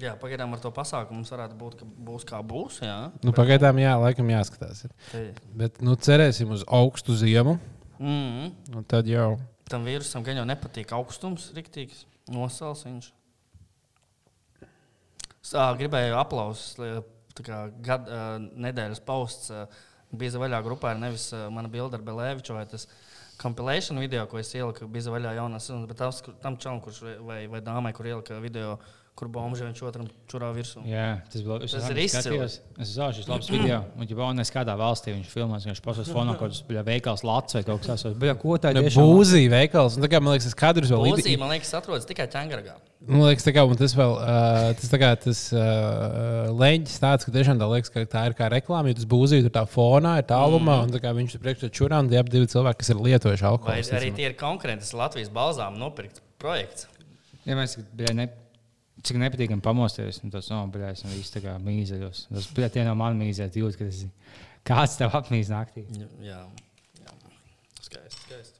[0.00, 2.78] Jā, pagaidām ar to pasākumu mums varētu būt, ka būs kā būs.
[2.86, 4.84] Jā, Nu, pagaidām, jā, laikam jāskatās.
[4.86, 5.32] Ir.
[5.58, 7.58] Bet nu, cerēsim uz augstu ziemu.
[8.00, 8.52] Mm.
[8.78, 9.34] Un tad jau
[9.70, 12.02] Tam vīrusam gan jau nepatīk augstums, riktīgs,
[12.34, 13.10] nosals viņš.
[15.40, 16.74] Es, Gribēju aplausus.
[17.40, 18.24] kā Gad, ā,
[18.66, 19.62] nedēļas posts ā,
[20.12, 22.86] bija vaļā grupā, ir nevis ā, mana bilde ar Belēviču vai tas
[23.40, 27.18] compilation video, ko es ieliku, bija vaļā jaunā sezona, bet kur- tam čalam, kurš vai-
[27.46, 28.78] vai, dāmai, kur ielika video,
[29.18, 30.80] kur bomži viņš otram čurā virsū.
[30.88, 32.54] jā, tas, bija, Tas ir skatījos.
[32.80, 33.80] Es zinu, šis labs video.
[33.98, 37.62] Un, ja nes kādā valstī viņš filmēs, viņš pasūs fonā kaut kāds veikals lats vai
[37.66, 38.16] kaut kas tāds.
[38.20, 38.94] Bet ko tā nu, ir?
[38.96, 39.98] būzija veikals.
[39.98, 41.40] Un, tā kā, man liekas, tas kadrs vēl Lūdzu, ir.
[41.42, 42.78] man liekas, atrodas tikai ķēngargā.
[43.10, 47.26] Man liekas, tā kā, un tas vēl uh, tas, tā kā, tas uh, leģis tāds,
[47.26, 48.92] ka tiešām tā liekas, ka tā ir kā reklāma.
[48.92, 50.88] Jo tas būzija tur tā fonā, ir tālumā, mm.
[50.88, 53.46] un tā kā viņš tur priekšā čurā, un tie ap divi cilvēki, kas ir lietojuši
[53.46, 53.96] Vai alkoholu.
[54.00, 56.90] arī tie ir konkurenti, tas Latvijas balzām nopirkt projekts.
[57.48, 58.28] Ja mēs bļa, ne,
[59.06, 62.26] cik nepatīkami pamosties, un tas no bļa, esam visi tā kā mīzeļos.
[62.32, 64.10] Tas bija tie no man mīzēt, jūt, ka tas ir
[64.68, 65.86] kāds tev apmīz naktī.
[66.24, 66.40] Jā,
[67.04, 67.14] jā.
[67.86, 68.20] skaisti.
[68.26, 68.56] skaisti.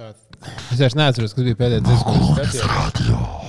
[0.72, 3.48] Es vairs neatceros, kas bija pēdējais dziesmas, skatījos.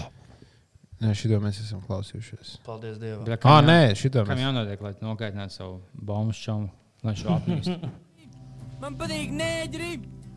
[1.01, 2.57] Nē, šito mēs esam klausījušies.
[2.65, 3.23] Paldies Dievam.
[3.25, 4.43] Bļa, Ah, kam nē, jā- šito Kam mēs.
[4.43, 6.67] jānotiek, lai nogaidinātu savu bombu šķaumu,
[7.03, 7.87] lai viņš apmīst?
[8.81, 9.91] Man patīk nēģeri,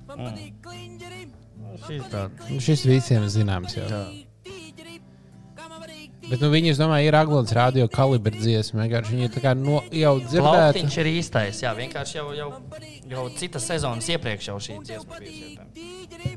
[0.09, 1.20] man patīk kliņģeri.
[1.87, 2.29] Šis tā.
[2.51, 3.89] Nu, Šis visiem zināms jau.
[3.89, 4.31] Patīk
[6.25, 8.85] Bet nu, viņi, es domāju, ir Aglons radio kalibra dziesma.
[8.85, 10.47] Vienkārši viņi ir tā kā no, jau dzirdēti.
[10.47, 11.59] Plautiņš ir īstais.
[11.67, 12.47] Jā, vienkārši jau, jau,
[13.11, 15.67] jau citas sezonas iepriekš jau šī dziesma bija.
[15.75, 16.33] tīģeri.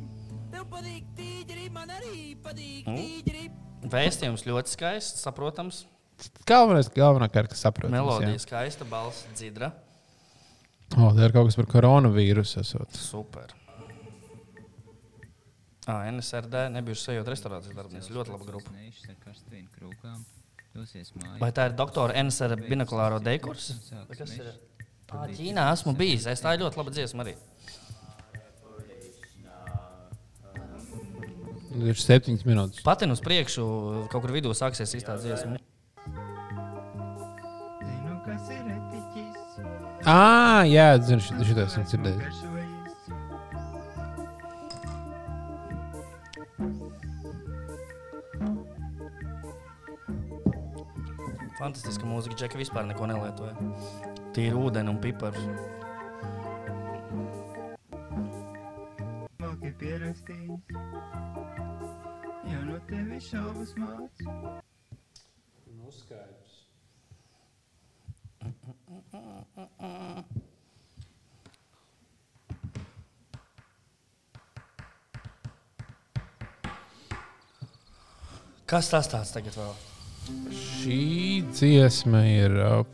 [3.88, 5.86] Vēstījums ļoti skaists, saprotams.
[6.50, 7.92] Galvenais, galvenā kārta, kas saprot.
[7.94, 9.72] Melodija skaista, balss dzidra.
[10.98, 12.66] O, tā ir kaut kas par koronavīrusu.
[12.66, 12.98] Esot.
[12.98, 13.54] Super.
[15.88, 18.10] Ah, NSRD nebijuši sajūta restorācijas darbinieks.
[18.12, 18.74] Ļoti laba grupa.
[21.40, 23.22] Vai tā ir doktora NSR binokulāro?
[23.24, 24.50] Vai kas ir?
[25.08, 26.28] Tā Ķīnā esmu bijis.
[26.28, 27.38] Es tā ir ļoti laba dziesma arī.
[31.88, 32.84] Ir septiņas minūtes.
[32.84, 33.64] Patin uz priekšu,
[34.12, 35.62] kaut kur vidū sāksies īstā dziesma.
[40.08, 41.24] Ah, jā, zinu,
[41.56, 42.57] tas ir dzirdējis.
[51.58, 53.56] Fantastiska mūzika, Džeka vispār neko nelietoja.
[54.36, 55.48] Tīri ūdeni un piparus.
[59.34, 60.78] Smalki pierakstījis.
[62.48, 64.28] Ja no tevis šaubas māc.
[78.68, 79.97] Kas tas tāds tagad vēl?
[80.88, 82.86] Šī dziesma ir uh,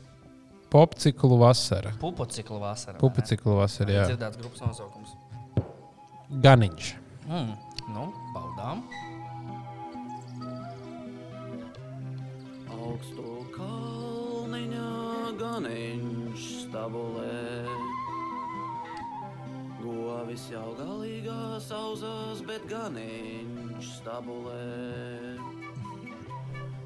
[0.73, 1.91] popciklu vasara.
[2.01, 2.97] Pupocikla vasara.
[2.97, 4.05] Pupciklu vasara, jā.
[4.09, 5.11] Dzirdēts grupas nosaukums.
[6.41, 6.87] Ganiņš.
[7.29, 7.51] Mm.
[7.93, 8.81] Nu, baudām.
[12.73, 14.89] Augstu kalniņā
[15.43, 17.37] ganiņš stabulē.
[19.83, 25.22] Govis jau galīgā sauzās, bet ganiņš stabulē.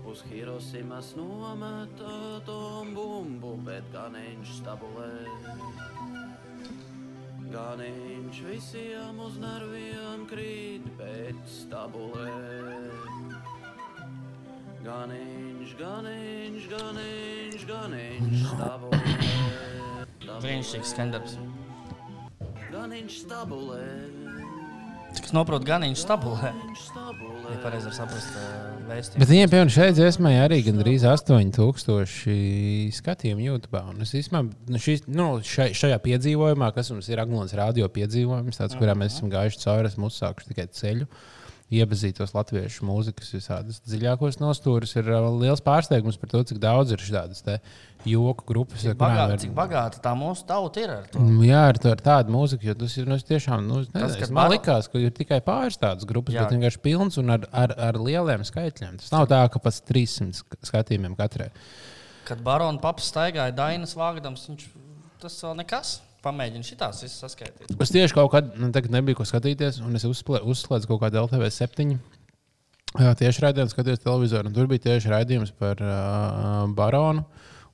[0.08, 5.10] Uz Hirosimas nometa tom bumbu, bet ganiņš stabulē.
[7.52, 12.32] Ganiņš visiem uz nerviem krīt, bet stabulē.
[14.88, 19.02] Ganiņš, ganiņš, ganiņš, ganiņš, stabulē.
[20.40, 21.36] Brīnišķīgs skandarbs.
[22.72, 24.17] Ganiņš stabulē.
[25.18, 26.52] Cik es noprotu, gan viņš stabulē.
[27.48, 28.42] Ja pareizi saprast uh,
[28.86, 29.22] vēstījumu.
[29.24, 33.82] Bet viņiem, piemēram, šeit dziesmai arī gandrīz 8000 skatījumu YouTube.
[33.94, 34.44] Un es īstenībā,
[34.76, 39.16] nu, šis, nu, šai, šajā piedzīvojumā, kas mums ir Aglons radio piedzīvojums, tāds, kurā mēs
[39.18, 41.10] esam gājuši cauri, esmu uzsākuši tikai ceļu.
[41.68, 44.94] Iepazītos latviešu mūzikas visādas dziļākos nostūrus.
[45.02, 47.44] Ir uh, liels pārsteigums par to, cik daudz ir šādas
[48.08, 48.86] joku grupas.
[48.86, 51.20] kurām Bagāta, ir- cik bagāta tā mūsu tauta ir ar to?
[51.20, 53.68] Mm, Jā, ar, to, ar tādu mūziku, jo tas ir nu, tiešām.
[53.68, 56.46] Nu, Tas, nezinu, kad es man likās, ka ir tikai pāris tādas grupas, Jā.
[56.48, 59.02] bet vienkārši pilns un ar, ar, ar lieliem skaitļiem.
[59.04, 61.50] Tas nav tā, ka pats 300 sk- skatījumiem katrai.
[62.32, 64.70] Kad barona paps staigāja Dainas vāgdams, viņš
[65.20, 65.98] tas vēl nekas.
[66.28, 67.74] Pamēģina šitās visas saskaitīt.
[67.84, 71.52] Es tieši kaut kad nu, tagad nebiju ko skatīties, un es uzslēdzu kaut kādu LTV
[71.56, 71.98] 7.
[72.98, 77.26] Jā, tieši raidījums, skatījos televizoru, un tur bija tieši raidījums par uh, baronu.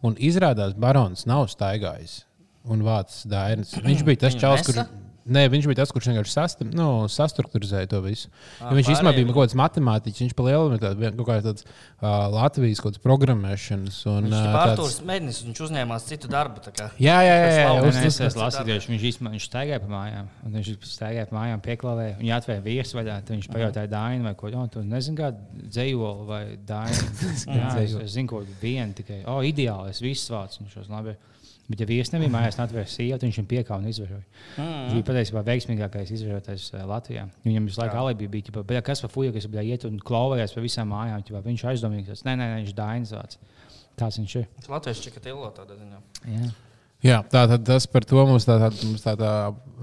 [0.04, 2.24] Un izrādās, barons nav staigājis
[2.68, 3.72] un vācis dainas.
[3.84, 4.82] Viņš bija tas čels, kur.
[5.24, 8.28] Nē, viņš bija tas, kurš vienkārši sastam, nu, sastruktūrizēja to visu.
[8.59, 11.45] Ā, Ja viņš īstenībā bija kaut kāds matemātiķis, viņš pa lielu bija tāds, kaut kāds
[11.47, 11.63] tāds,
[12.03, 13.99] uh, Latvijas kaut kāds programmēšanas.
[14.11, 16.59] Un, Viņš ā, ir tāds- Arthurs Mēnesis, viņš uzņēmās citu darbu.
[16.67, 16.89] tā kā.
[16.99, 17.47] Jā, jā, jā.
[17.55, 20.28] jā, jā es esmu lasījis, viņš īstenībā viņš staigāja pa mājām.
[20.43, 22.17] un Viņš staigāja pa mājām, pieklāvēja.
[22.19, 23.15] Viņa atvēra viesu vaļā.
[23.24, 24.69] Tad viņš pajautāja Dainu vai ko tādu.
[24.76, 27.07] Tu nezini, kāda dzējoli vai Dainu.
[27.63, 29.24] Jā, es, es zinu, ko vienu tikai.
[29.26, 30.63] O, ideāli, es visu vācu.
[30.65, 31.15] Viņš šos labi.
[31.70, 34.26] Bet, ja viesis nebija mājās, tad atvēra sievu, viņš viņam piekāva un izvaroja.
[34.57, 34.80] Mm.
[34.89, 37.24] Viņš bija patiesībā veiksmīgākais izvarotais eh, Latvijā.
[37.45, 40.55] Viņam visu laiku alibi bija, ķipa, bet kas par fuju, kas bija iet un klauvējās
[40.57, 41.24] pa visām mājām.
[41.24, 42.26] Ķipa, viņš aizdomīgs.
[42.28, 43.38] Nē, nē, nē, viņš Dainis vāc.
[43.99, 44.49] Tāds viņš ir.
[44.74, 46.01] Latvijas čikatillo tādā ziņā.
[46.34, 46.49] Jā.
[47.03, 49.32] Jā, tā tad tas par to mums tā, tā, mums tā, tā,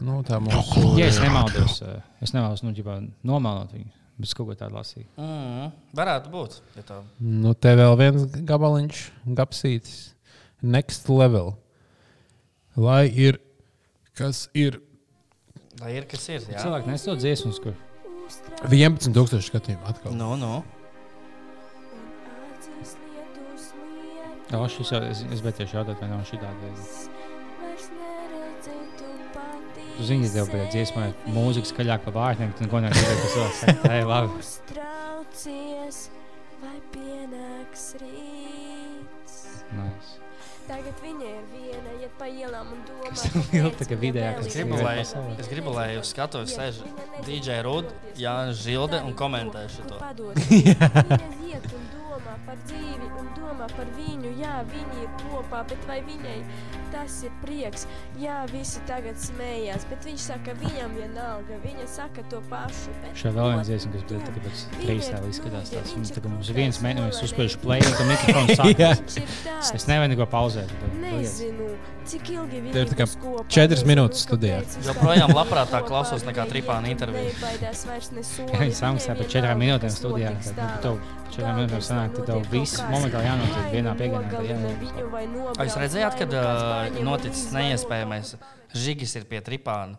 [0.04, 0.84] nu, tā mūsu.
[0.96, 2.96] Ja es nemaldos, eh, es nevēlos nu, ģipā,
[3.28, 5.08] nomalnot viņu, bet kaut ko tādu lasīju.
[5.20, 5.72] Mm.
[6.00, 6.60] Varētu būt.
[6.78, 7.02] Ja tā.
[7.20, 9.02] Nu, te vēl viens gabaliņš,
[9.36, 9.98] gapsītis.
[10.60, 11.54] Next level.
[12.76, 13.40] Lai ir,
[14.14, 14.80] kas ir
[15.80, 16.44] Lai ir kas ir.
[16.44, 17.74] Jā, Cilvēki nesot dziesmas, kur
[18.68, 20.12] 11,000 skatījumu atkal.
[20.14, 20.60] nu, nu.
[24.50, 26.70] Jā, šis jau, es, es biju tieši jautāt, vai nav šī tāda.
[29.96, 33.50] Tu zini, ka tev bija dziesma, mūzika skaļāk par vārtiem, tad neko nedarīja, kas vēl
[33.60, 34.40] saka, tā ir labi.
[34.40, 35.98] Uztraucies,
[36.62, 39.36] vai pienāks rīts.
[39.76, 40.16] Nice.
[40.66, 41.59] Tagad viņa ir viena,
[42.20, 45.50] pa ielām un domā, Kas tev ilgi tā kā vidējā, kas gribu, ir lai, es
[45.50, 46.82] gribu, lai jūs skatos, sēž
[47.26, 47.88] DJ Rudd,
[48.20, 50.12] Jānis Žilde un komentē domā,
[51.94, 54.34] domā par dzīvi un domā par viņu.
[54.40, 56.38] Jā, viņi ir kopā, bet vai viņai
[56.92, 57.86] tas ir prieks?
[58.20, 61.60] Jā, visi tagad smējās, bet viņš saka, viņam vienalga.
[61.64, 62.94] Viņa saka to pašu.
[63.02, 65.94] bet Šā vēl viens ko dziesma, kas bija tagad pēc freestyle ir izskatās guļa, tās.
[65.94, 68.92] viņš Mums ir tagad mums viens mēnesis, uzspēlēšu play, un tam mikrofons Jā.
[68.96, 69.20] tāds.
[69.80, 70.74] Es nevaru neko pauzēt.
[71.00, 71.70] Nezinu,
[72.10, 73.06] cik ilgi viņi ir kā
[73.52, 74.60] četras minūtes studijā.
[74.86, 77.30] Joprojām labprātāk klausos nekā Tripāna un interviju.
[77.30, 80.34] nebaidās vairs ne soli, Viņa samaksā par četrām minūtēm studijā.
[80.56, 80.98] par
[81.30, 83.94] četrām minūtēm sanāk, tad tev viss momentāli jānotiek vienā.
[85.56, 88.34] Vai jūs redzējāt, kad uh, noticis neiespējamais?
[88.74, 89.98] Žigis ir pie Tripāna.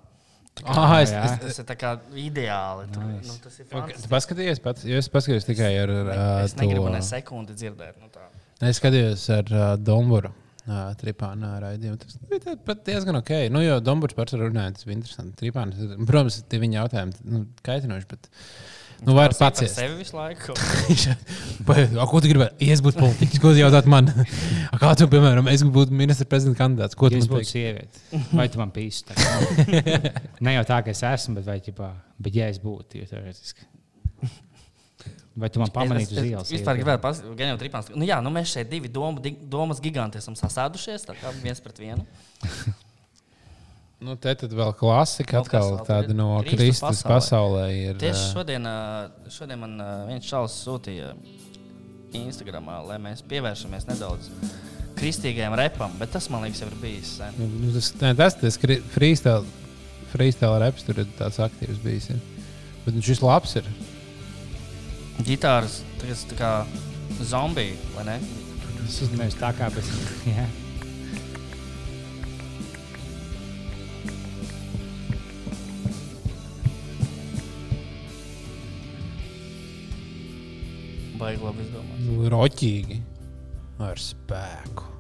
[0.68, 1.22] Ah, es, Jā.
[1.26, 2.86] es, Tas ir tā kā ideāli.
[2.92, 3.28] Tur, Nice.
[3.30, 4.10] nu, tas ir Tu fantastiski.
[4.12, 7.96] paskatījies pats, jo es paskatījos tikai ar uh, Es negribu to- ne sekundi dzirdēt.
[8.04, 8.28] Nu, tā.
[8.68, 10.34] Es skatījos ar uh, Domburu.
[10.62, 11.98] Uh, Tripānā raidījumu.
[12.04, 13.32] Tas bija pat diezgan ok.
[13.50, 15.34] Nu, jo Dombūrs pats runāja, tas bija interesanti.
[15.40, 18.30] Tripāns, protams, tie viņa jautājumi nu, kaitinoši, bet
[19.06, 20.56] nu, var Tas ir sevi visu laiku.
[22.02, 22.58] A, ko tu gribētu?
[22.62, 24.10] Ja es būtu politiķis, ko tu jautāt man?
[24.74, 26.98] A, kā tu, piemēram, es būtu ministra prezidenta kandidāts?
[26.98, 28.06] Ko tu Ja es man būtu sieviete,
[28.38, 29.18] vai tu man pīsti?
[30.46, 31.92] Ne jau tā, ka es esmu, bet, vai, ķipā,
[32.22, 33.68] bet ja es būtu, ja teorētiski.
[35.42, 36.50] Vai tu man pamanītu uz ielas?
[36.50, 37.92] Es vispār gribētu pateikt, ka Tripāns.
[37.96, 41.06] Nu, jā, nu mēs šeit divi doma, di- domas giganti esam sasēdušies.
[41.08, 42.04] Tā kā viens pret vienu.
[44.02, 46.18] Nu, te tad vēl klasika Nu, kas atkal vēl tāda ir?
[46.18, 47.12] no Kristus pasaulē.
[47.14, 47.66] pasaulē.
[47.92, 48.66] Ir, Tieši šodien,
[49.30, 49.76] šodien man
[50.10, 51.12] viens čalis sūtīja
[52.18, 54.32] Instagram, lai mēs pievēršamies nedaudz
[54.98, 57.14] kristīgajam repam, bet tas man liekas, jau ir bijis.
[57.38, 59.46] Nu, nu, tas, ne, tas tas kri- freestyle,
[60.12, 62.10] freestyle reps tur ir tāds aktīvs bijis.
[62.12, 62.18] Ja.
[62.86, 63.70] Bet nu, šis labs ir.
[65.26, 66.52] Gitāras, tas tā kā
[67.22, 68.18] zombiji, vai ne?
[68.82, 69.88] Tas ir nevis tā kā, bet.
[81.22, 82.00] Baigi labi izdomāt.
[82.08, 83.02] Nu, roķīgi.
[83.82, 84.91] Ar spēku.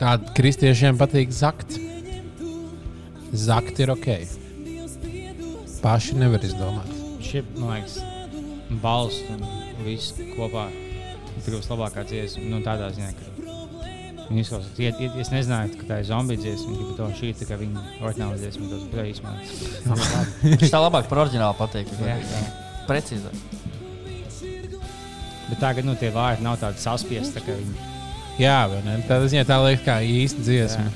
[0.00, 1.74] Tāda kristiešiem patīk zakt.
[3.36, 4.08] Zakt ir ok.
[5.84, 6.88] Paši nevar izdomāt.
[7.24, 7.98] Šī, man liekas,
[8.80, 9.44] balss un
[9.84, 10.70] viss kopā
[11.44, 12.46] kļuvusi labākā dziesma.
[12.48, 13.28] Nu, tādā ziņā, ka
[14.30, 14.72] viņi izklausās.
[15.20, 18.40] Es nezināju, ka tā ir zombiju dziesma, bet to šī ir tā kā viņa oriģināla
[18.40, 18.72] dziesma.
[18.72, 19.36] Tas bija īstenībā.
[20.64, 21.92] Viņš tā labāk par oriģinālu pateikt.
[22.88, 23.36] Precīzāk.
[25.50, 27.36] Bet tagad nu, tie vārdi nav tādi saspiesti.
[27.36, 27.89] Tā
[28.40, 28.96] Jā, vai ne?
[29.04, 30.88] Tādā ziņā tā liekas kā īsta dziesma.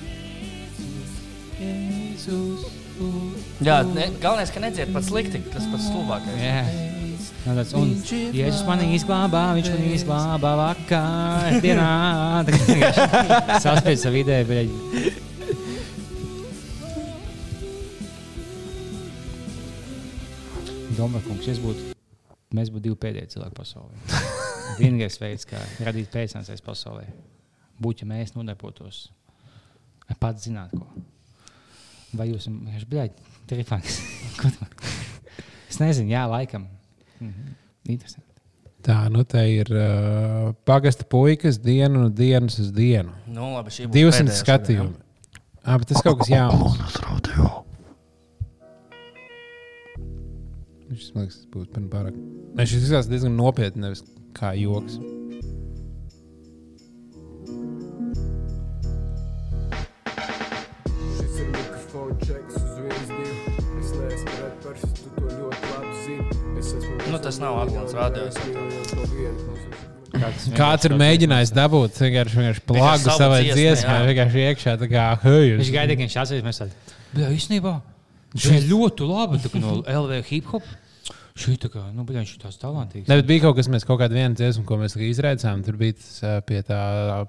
[3.64, 6.40] Jā, ne, galvenais, ka nedzied pats slikti, tas pats stulbākais.
[6.40, 6.62] Jā.
[7.45, 7.90] Nav tāds, un
[8.32, 11.90] Jēzus mani izglābā, viņš mani izglābā vakar dienā.
[13.64, 15.20] Saspiedz savu ideju, bet
[20.95, 21.92] Domāju, kungs, es būtu,
[22.55, 24.20] mēs būtu divi pēdējie cilvēki pasaulē.
[24.80, 27.05] Vienīgais veids, kā radīt pēcnācējs pasaulē,
[27.82, 29.08] būtu, ja mēs nodarbotos
[30.20, 30.86] pats zināt, ko.
[32.14, 32.46] Vai jūs
[33.90, 34.12] esat?
[34.40, 34.68] Ko tu-
[35.70, 36.68] es nezinu, jā, laikam.
[37.18, 37.54] Mhm.
[37.90, 38.30] Interesanti.
[38.84, 43.14] Tā, nu te ir uh, pagasta puikas diena no dienas uz dienu.
[43.26, 44.94] Nu, labi, šī būs 200 pēdējā skatījumi.
[45.64, 46.76] Ah, bet tas kaut kas jauns.
[50.94, 52.18] Šis man liekas, būtu pirms pārāk.
[52.60, 54.04] Šis izskatās diezgan nopietni, nevis
[54.36, 54.98] kā joks.
[55.00, 55.23] Šis
[67.35, 68.37] tas nav Atlants radio, es
[70.14, 74.05] Kāds Kāds ir mēģinājis dabūt vienkārši, plāgu savai dziesmai, jā.
[74.11, 75.57] vienkārši iekšā tā kā hej.
[75.59, 76.45] Viņš gaidīja, ka viņš atsīs.
[76.47, 77.72] Mēs tādā veidā īstenībā.
[78.45, 80.68] Šī ļoti laba no LV hip hop.
[81.35, 83.09] Šī tā kā, nu, bet viņš ir tāds talantīgs.
[83.11, 85.64] Ne, bet bija kaut kas, mēs kaut kādu vienu dziesmu, ko mēs tikai izraicām.
[85.66, 86.78] Tur bija tas pie tā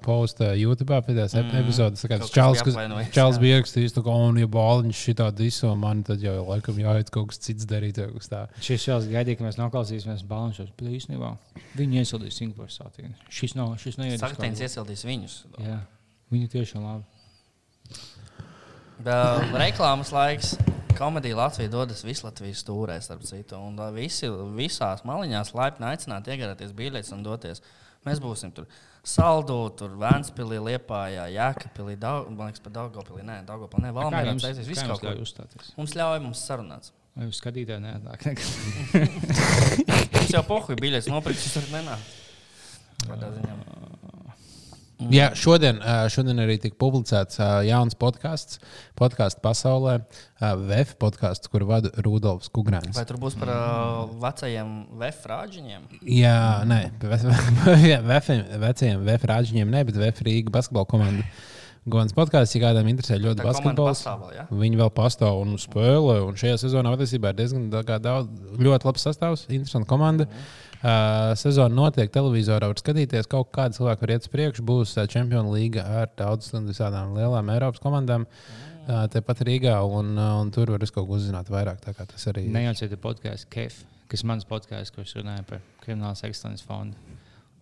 [0.03, 1.55] posta YouTube, pie tās mm.
[1.63, 2.03] epizodes.
[2.05, 5.71] tā kā tas Čāls, bija kas, Čāls bija ierakstījis, ka, un, ja bāliņš šitā diso
[5.81, 7.97] man, tad jau laikam jāiet kaut kas cits darīt.
[7.97, 8.43] kaut kas tā.
[8.69, 10.69] Šis jau gaidīja, ka mēs noklausīsimies balančos.
[10.77, 11.33] Bet īstenībā
[11.81, 13.09] viņi iesildīs Singapūras sātiņu.
[13.33, 15.41] Šis nav, šis Saktenis kādu- iesildīs viņus.
[15.65, 15.81] Jā,
[16.29, 17.09] viņi tiešām labi.
[19.65, 20.53] Reklāmas laiks.
[20.95, 23.59] Komēdija Latvija dodas visu Latvijas stūrē, starp citu.
[23.59, 27.63] Un visi, visās maliņās laipni aicināti iegādāties biļetes un doties.
[28.05, 28.67] Mēs būsim tur
[29.05, 33.21] Saldū, tur Vēnspilī, Liepājā, Jēkabpilī, Daug, man liekas, pat Daugopilī.
[33.25, 34.35] Nē, Daugopilī, nē, Kā Valmērā.
[34.41, 35.23] Cēsīs, kā ļauj kur.
[35.25, 35.73] uzstāties?
[35.77, 36.89] Mums ļauj mums sarunāt.
[37.15, 38.25] Vai jūs skatītāji neatnāk?
[40.15, 42.09] Mums jau pohuļ biļetes nopirkt, tas tur nenāk.
[43.05, 43.55] Kādā ziņā.
[45.11, 45.81] Jā, šodien,
[46.11, 48.61] šodien arī tika publicēts jauns podkāsts,
[48.99, 49.97] podkāstu pasaulē,
[50.39, 52.95] VF podkāsts, kur vada Rudolfs Kungrāns.
[52.95, 54.71] Vai tur būs par uh, vecajiem
[55.01, 55.89] VF rāģiņiem?
[56.15, 56.39] Jā,
[56.69, 61.27] nē, veciem, veciem VF rāģiņiem, ne, bet VF Rīga basketbola komanda.
[61.85, 63.99] Gonas podkāsts, ja kādam interesē ļoti basketbols.
[63.99, 64.47] pastāv ja?
[64.49, 66.15] Viņi vēl pastāv un spēlē.
[66.25, 70.25] Un šajā sezonā patiesībā ir diezgan daudz, ļoti labs sastāvs, interesanta komanda.
[70.25, 70.64] Uh,
[71.39, 74.65] sezona notiek, televizorā var skatīties, kaut kāda cilvēka var iet uz priekšu.
[74.67, 78.27] Būs Champions League ar daudzām visādām lielām Eiropas komandām.
[78.85, 81.81] Tepat Rīgā, un, un tur var kaut ko uzzināt vairāk.
[81.81, 83.49] Tas arī Nejauciet podkāstu
[84.11, 87.14] kas ir mans podkāsts, kurš runāja par kriminālas ekscelences fondu.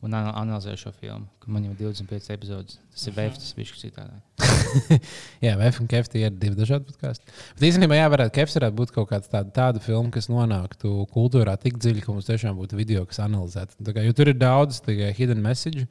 [0.04, 2.74] Un ana- analizēju šo filmu, ka man jau ir 25 epizodes.
[2.92, 4.18] Tas ir veids, tas bija citādi.
[5.46, 7.30] Jā, VF un KFT ir divi dažādi podkāsti.
[7.56, 11.54] Bet īstenībā, jā, varētu, KFT varētu būt kaut kāda tāda, tāda filma, kas nonāktu kultūrā
[11.62, 13.80] tik dziļi, ka mums tiešām būtu video, kas analizētu.
[13.96, 15.86] Kā, jo tur ir daudz tikai hidden message,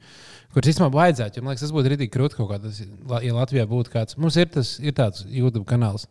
[0.53, 1.39] kurus īstenībā vajadzētu.
[1.41, 2.59] Jo, man liekas, tas būtu rītīgi krūti kaut kā.
[2.67, 2.83] Tas,
[3.25, 6.05] ja Latvijā būtu kāds, mums ir tas ir tāds YouTube kanāls.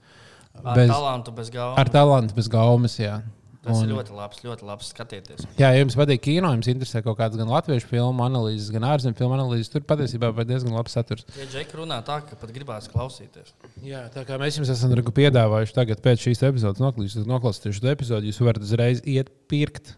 [0.58, 1.78] Ar Bez, talantu, bez galvas.
[1.80, 2.98] ar talantu, bez gaumas.
[3.00, 3.20] Jā.
[3.62, 5.44] Tas ir Un- ļoti labs, ļoti labs skatieties.
[5.54, 9.20] Jā, ja jums patīk kino, jums interesē kaut kādas gan latviešu filmu analīzes, gan ārzemju
[9.20, 9.70] filmu analīzes.
[9.70, 11.22] Tur patiesībā ir diezgan labs saturs.
[11.38, 13.54] Ja Džeki runā tā, ka pat gribās klausīties.
[13.86, 18.32] Jā, tā kā mēs jums esam piedāvājuši tagad, pēc šīs epizodes noklausīties, noklausīties šo epizodu,
[18.32, 19.94] jūs varat uzreiz iet pirkt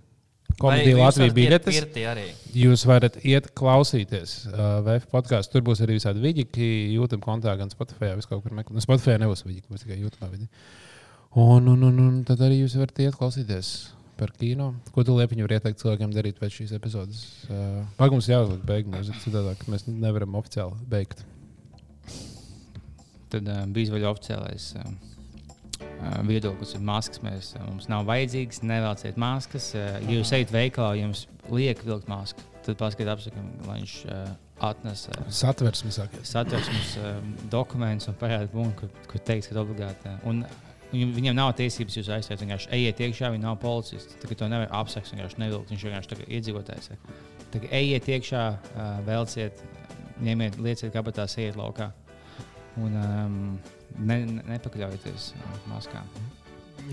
[0.60, 1.80] komēdiju Latvijas biļetes.
[2.58, 5.56] Jūs varat iet klausīties uh, VF podkāstu.
[5.56, 8.12] Tur būs arī visādi vidīgi, YouTube kontā, gan Spotify.
[8.18, 8.76] Vis kaut kur meklēt.
[8.76, 10.50] Nu, Spotify nebūs vidīgi, būs tikai YouTube vidi.
[11.34, 13.68] Un, un, un, un tad arī jūs varat iet klausīties
[14.14, 14.68] par kino.
[14.94, 17.22] Ko tu liepiņu var ieteikt cilvēkiem darīt pēc šīs epizodes?
[17.48, 21.24] Uh, Pagaidā jāuzliek beigās, citādi mēs nevaram oficiāli beigt.
[23.34, 24.92] Tad uh, bija vēl oficiālais uh,
[26.28, 27.18] viedoklis, ir maskas.
[27.26, 29.72] Mēs, uh, mums nav vajadzīgas, nevelciet maskas.
[29.74, 32.46] Uh, ja jūs ejat veikalā, jums liek vilkt masku.
[32.62, 34.28] Tad paskatieties, apsakām, lai viņš uh,
[34.70, 35.98] atnes uh, Satversmes
[36.30, 37.18] satversmes uh,
[37.50, 40.14] dokumentus un punktu, kur, kur teiks, ka obligāti.
[40.14, 40.44] uh, Un,
[40.92, 42.40] Viņam, viņam nav tiesības jūs aizstāvēt.
[42.40, 44.18] Viņš vienkārši ejiet iekšā, viņš nav policists.
[44.22, 45.72] Tagad to nevar apsakt, vienkārši nevilkt.
[45.72, 46.90] Viņš vienkārši kā iedzīvotājs.
[47.54, 49.62] Tagad ejiet iekšā, uh, velciet,
[50.24, 51.90] ņemiet, lieciet kabatās, ejiet laukā.
[52.82, 53.38] Un um,
[53.98, 55.32] ne, ne, nepakļaujieties
[55.70, 56.10] maskām.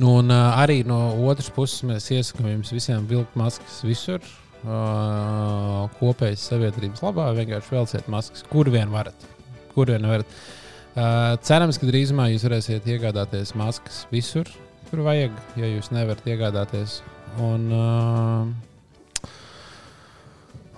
[0.08, 4.24] Un uh, arī no otras puses mēs iesakām jums visiem vilkt maskas visur.
[4.62, 9.30] Uh, kopējas sabiedrības labā vienkārši velciet maskas, kur vien varat.
[9.74, 10.30] Kur vien varat.
[10.30, 10.61] Uh,
[10.96, 14.50] cerams, ka drīzumā jūs varēsiet iegādāties maskas visur,
[14.90, 17.00] kur vajag, ja jūs nevarat iegādāties.
[17.40, 19.28] Un, uh,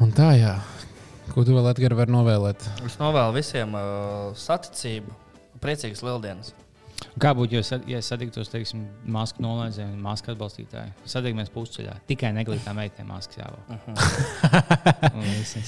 [0.04, 0.56] un tā, jā.
[1.34, 2.66] Ko tu vēl Edgars var novēlēt?
[2.86, 5.10] Es novēlu visiem uh, saticību,
[5.64, 6.52] priecīgas lieldienas.
[7.20, 10.94] Kā būtu, ja, sad- ja satiktos, teiksim, masku nolaidēji un masku atbalstītāji?
[11.10, 11.98] Sadīgamies pusceļā.
[12.10, 13.66] Tikai neglītām meitēm maskas jābūt.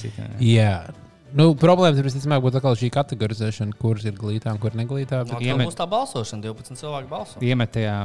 [0.00, 0.38] Citiem.
[0.42, 0.70] jā.
[1.26, 1.36] Jā.
[1.36, 5.26] Nu, problēma ir visticamāk būtu atkal šī kategorizēšana, kuras ir glītām, kur neglītām.
[5.32, 5.66] No, Iemet-.
[5.66, 7.42] Būs tā balsošana, 12 cilvēku balso.
[7.42, 7.96] Iemet tajā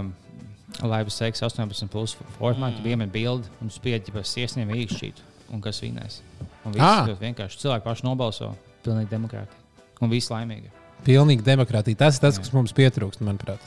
[0.81, 2.89] laivas seksa 18 plus formātā, mm.
[2.95, 5.27] iemet bildi un spiedzi par siesniem īkšķītu.
[5.51, 6.21] Un kas vinēs?
[6.65, 7.03] Un viss Ah!
[7.09, 7.59] ļoti vienkārši.
[7.61, 8.53] Cilvēki paši nobalso.
[8.85, 9.59] Pilnīgi demokrātija.
[10.01, 10.71] Un viss laimīgi.
[11.05, 11.99] Pilnīgi demokrātija.
[11.99, 13.61] Tas ir tas, kas mums pietrūkst, manuprāt.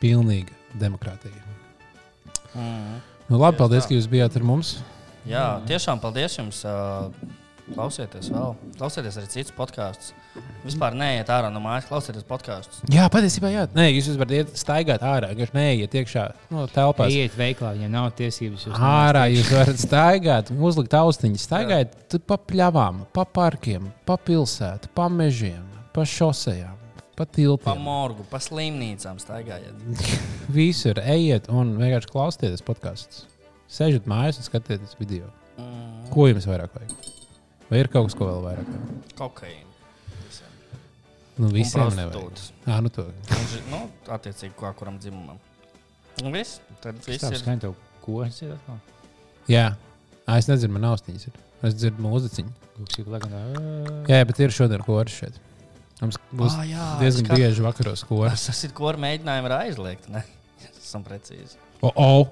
[0.00, 1.44] Pilnīga demokrātija.
[2.54, 2.96] Mm.
[3.28, 4.78] Nu, labi, paldies, ka jūs bijāt ar mums.
[5.28, 6.64] Jā, tiešām paldies jums.
[6.66, 7.12] Uh,
[7.74, 10.12] klausieties vēl, klausieties arī citus podkāstus.
[10.64, 12.82] Vispār neiet ārā no mājas, klausieties podkāstus.
[12.92, 13.64] Jā, patiesībā, jā.
[13.76, 15.30] Nē, jūs varat iet staigāt ārā.
[15.38, 17.12] Viņš neiet iekšā no telpās.
[17.14, 18.66] Iet veiklā, ja nav tiesības.
[18.68, 25.08] jūs Ārā jūs varat staigāt, uzlikt austiņas, staigāt pa pļavām, pa parkiem, pa pilsētu, pa
[25.12, 25.64] mežiem,
[25.96, 26.76] pa šosejām,
[27.16, 27.82] pa Pa tiltiem.
[27.84, 30.06] morgu, pa slimnīcām staigājiet.
[30.56, 33.26] Visur ejiet un vienkārši klausieties podkāstus.
[33.70, 35.28] Sēžat mājās un skatieties video.
[35.60, 36.06] Mm.
[36.14, 36.94] Ko jums vairāk vajag?
[37.70, 38.70] Vai ir kaut kas, ko vēl vairāk?
[39.18, 39.66] Kokaīna.
[41.40, 42.10] Nu, visiem nevajag.
[42.12, 42.50] prostitūtas.
[42.68, 43.02] Ah, nu to.
[43.06, 43.78] Un ži- Nu,
[44.12, 45.38] attiecīgi, kā kuram dzimumam.
[46.22, 46.58] Un viss.
[46.82, 47.38] Tad viss Tā ir.
[47.40, 48.80] skaņa tev, ko es dzirdu atkal?
[49.48, 49.76] Jā,
[50.28, 51.32] Ā, es nezinu, man austiņas ir.
[51.62, 52.52] Es dzirdu mūziķiņu.
[54.08, 55.38] Jā, bet ir šodien koris šeit.
[56.00, 58.46] Mums būs Ah, jā, diezgan skat- bieži vakaros koris.
[58.46, 60.08] Tas ir, ko ar mēģinājumu ir aizliegt.
[60.08, 60.22] Ne?
[60.80, 61.56] Esam precīzi.
[61.82, 62.28] O, o!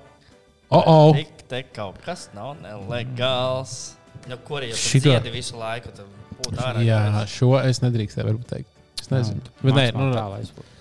[0.70, 1.12] O, o!
[1.14, 3.94] Tik te kaut kas nav nelegāls.
[4.28, 5.88] Nu, kur jau Šito- tādu visu laiku
[6.56, 6.82] ārā?
[6.84, 7.28] Jā, jāredz.
[7.36, 8.66] šo es nedrīkstu varbūt teikt.
[9.00, 9.40] Es nezinu.
[9.62, 10.74] Bet nē, nu, tā lai es būtu.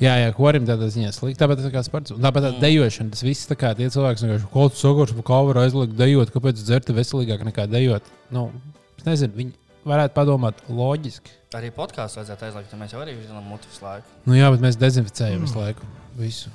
[0.00, 1.36] Jā, jā, korim tādā ziņā slikti.
[1.42, 2.10] Tāpat tā kā sports.
[2.12, 2.60] Tāpat tā Mm.
[2.60, 3.10] dejošana.
[3.10, 6.30] Tas viss tā kā tie cilvēki, kas ko tu saki, ka kā var aizliegt dejot,
[6.32, 8.02] kāpēc dzert veselīgāk nekā dejot.
[8.30, 8.50] Nu,
[8.96, 9.52] es nezinu, viņi
[9.84, 11.28] varētu padomāt loģiski.
[11.52, 14.04] Arī podkāstu vajadzētu aizliegt, jo mēs jau arī zinām mutu visu laiku.
[14.24, 15.80] Nu, jā, bet mēs dezinficējam visu laiku.
[16.16, 16.48] Visu.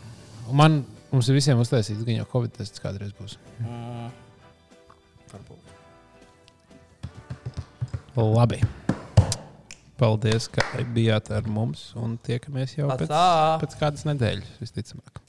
[0.49, 3.37] Un man, mums ir visiem uztaisīts, ka jau Covid tests kādreiz būs.
[3.61, 4.09] Mm.
[8.15, 8.61] Labi.
[9.99, 10.63] Paldies, ka
[10.95, 13.11] bijāt ar mums un tiekamies jau pēc,
[13.63, 15.24] pēc kādas nedēļas, visticamāk.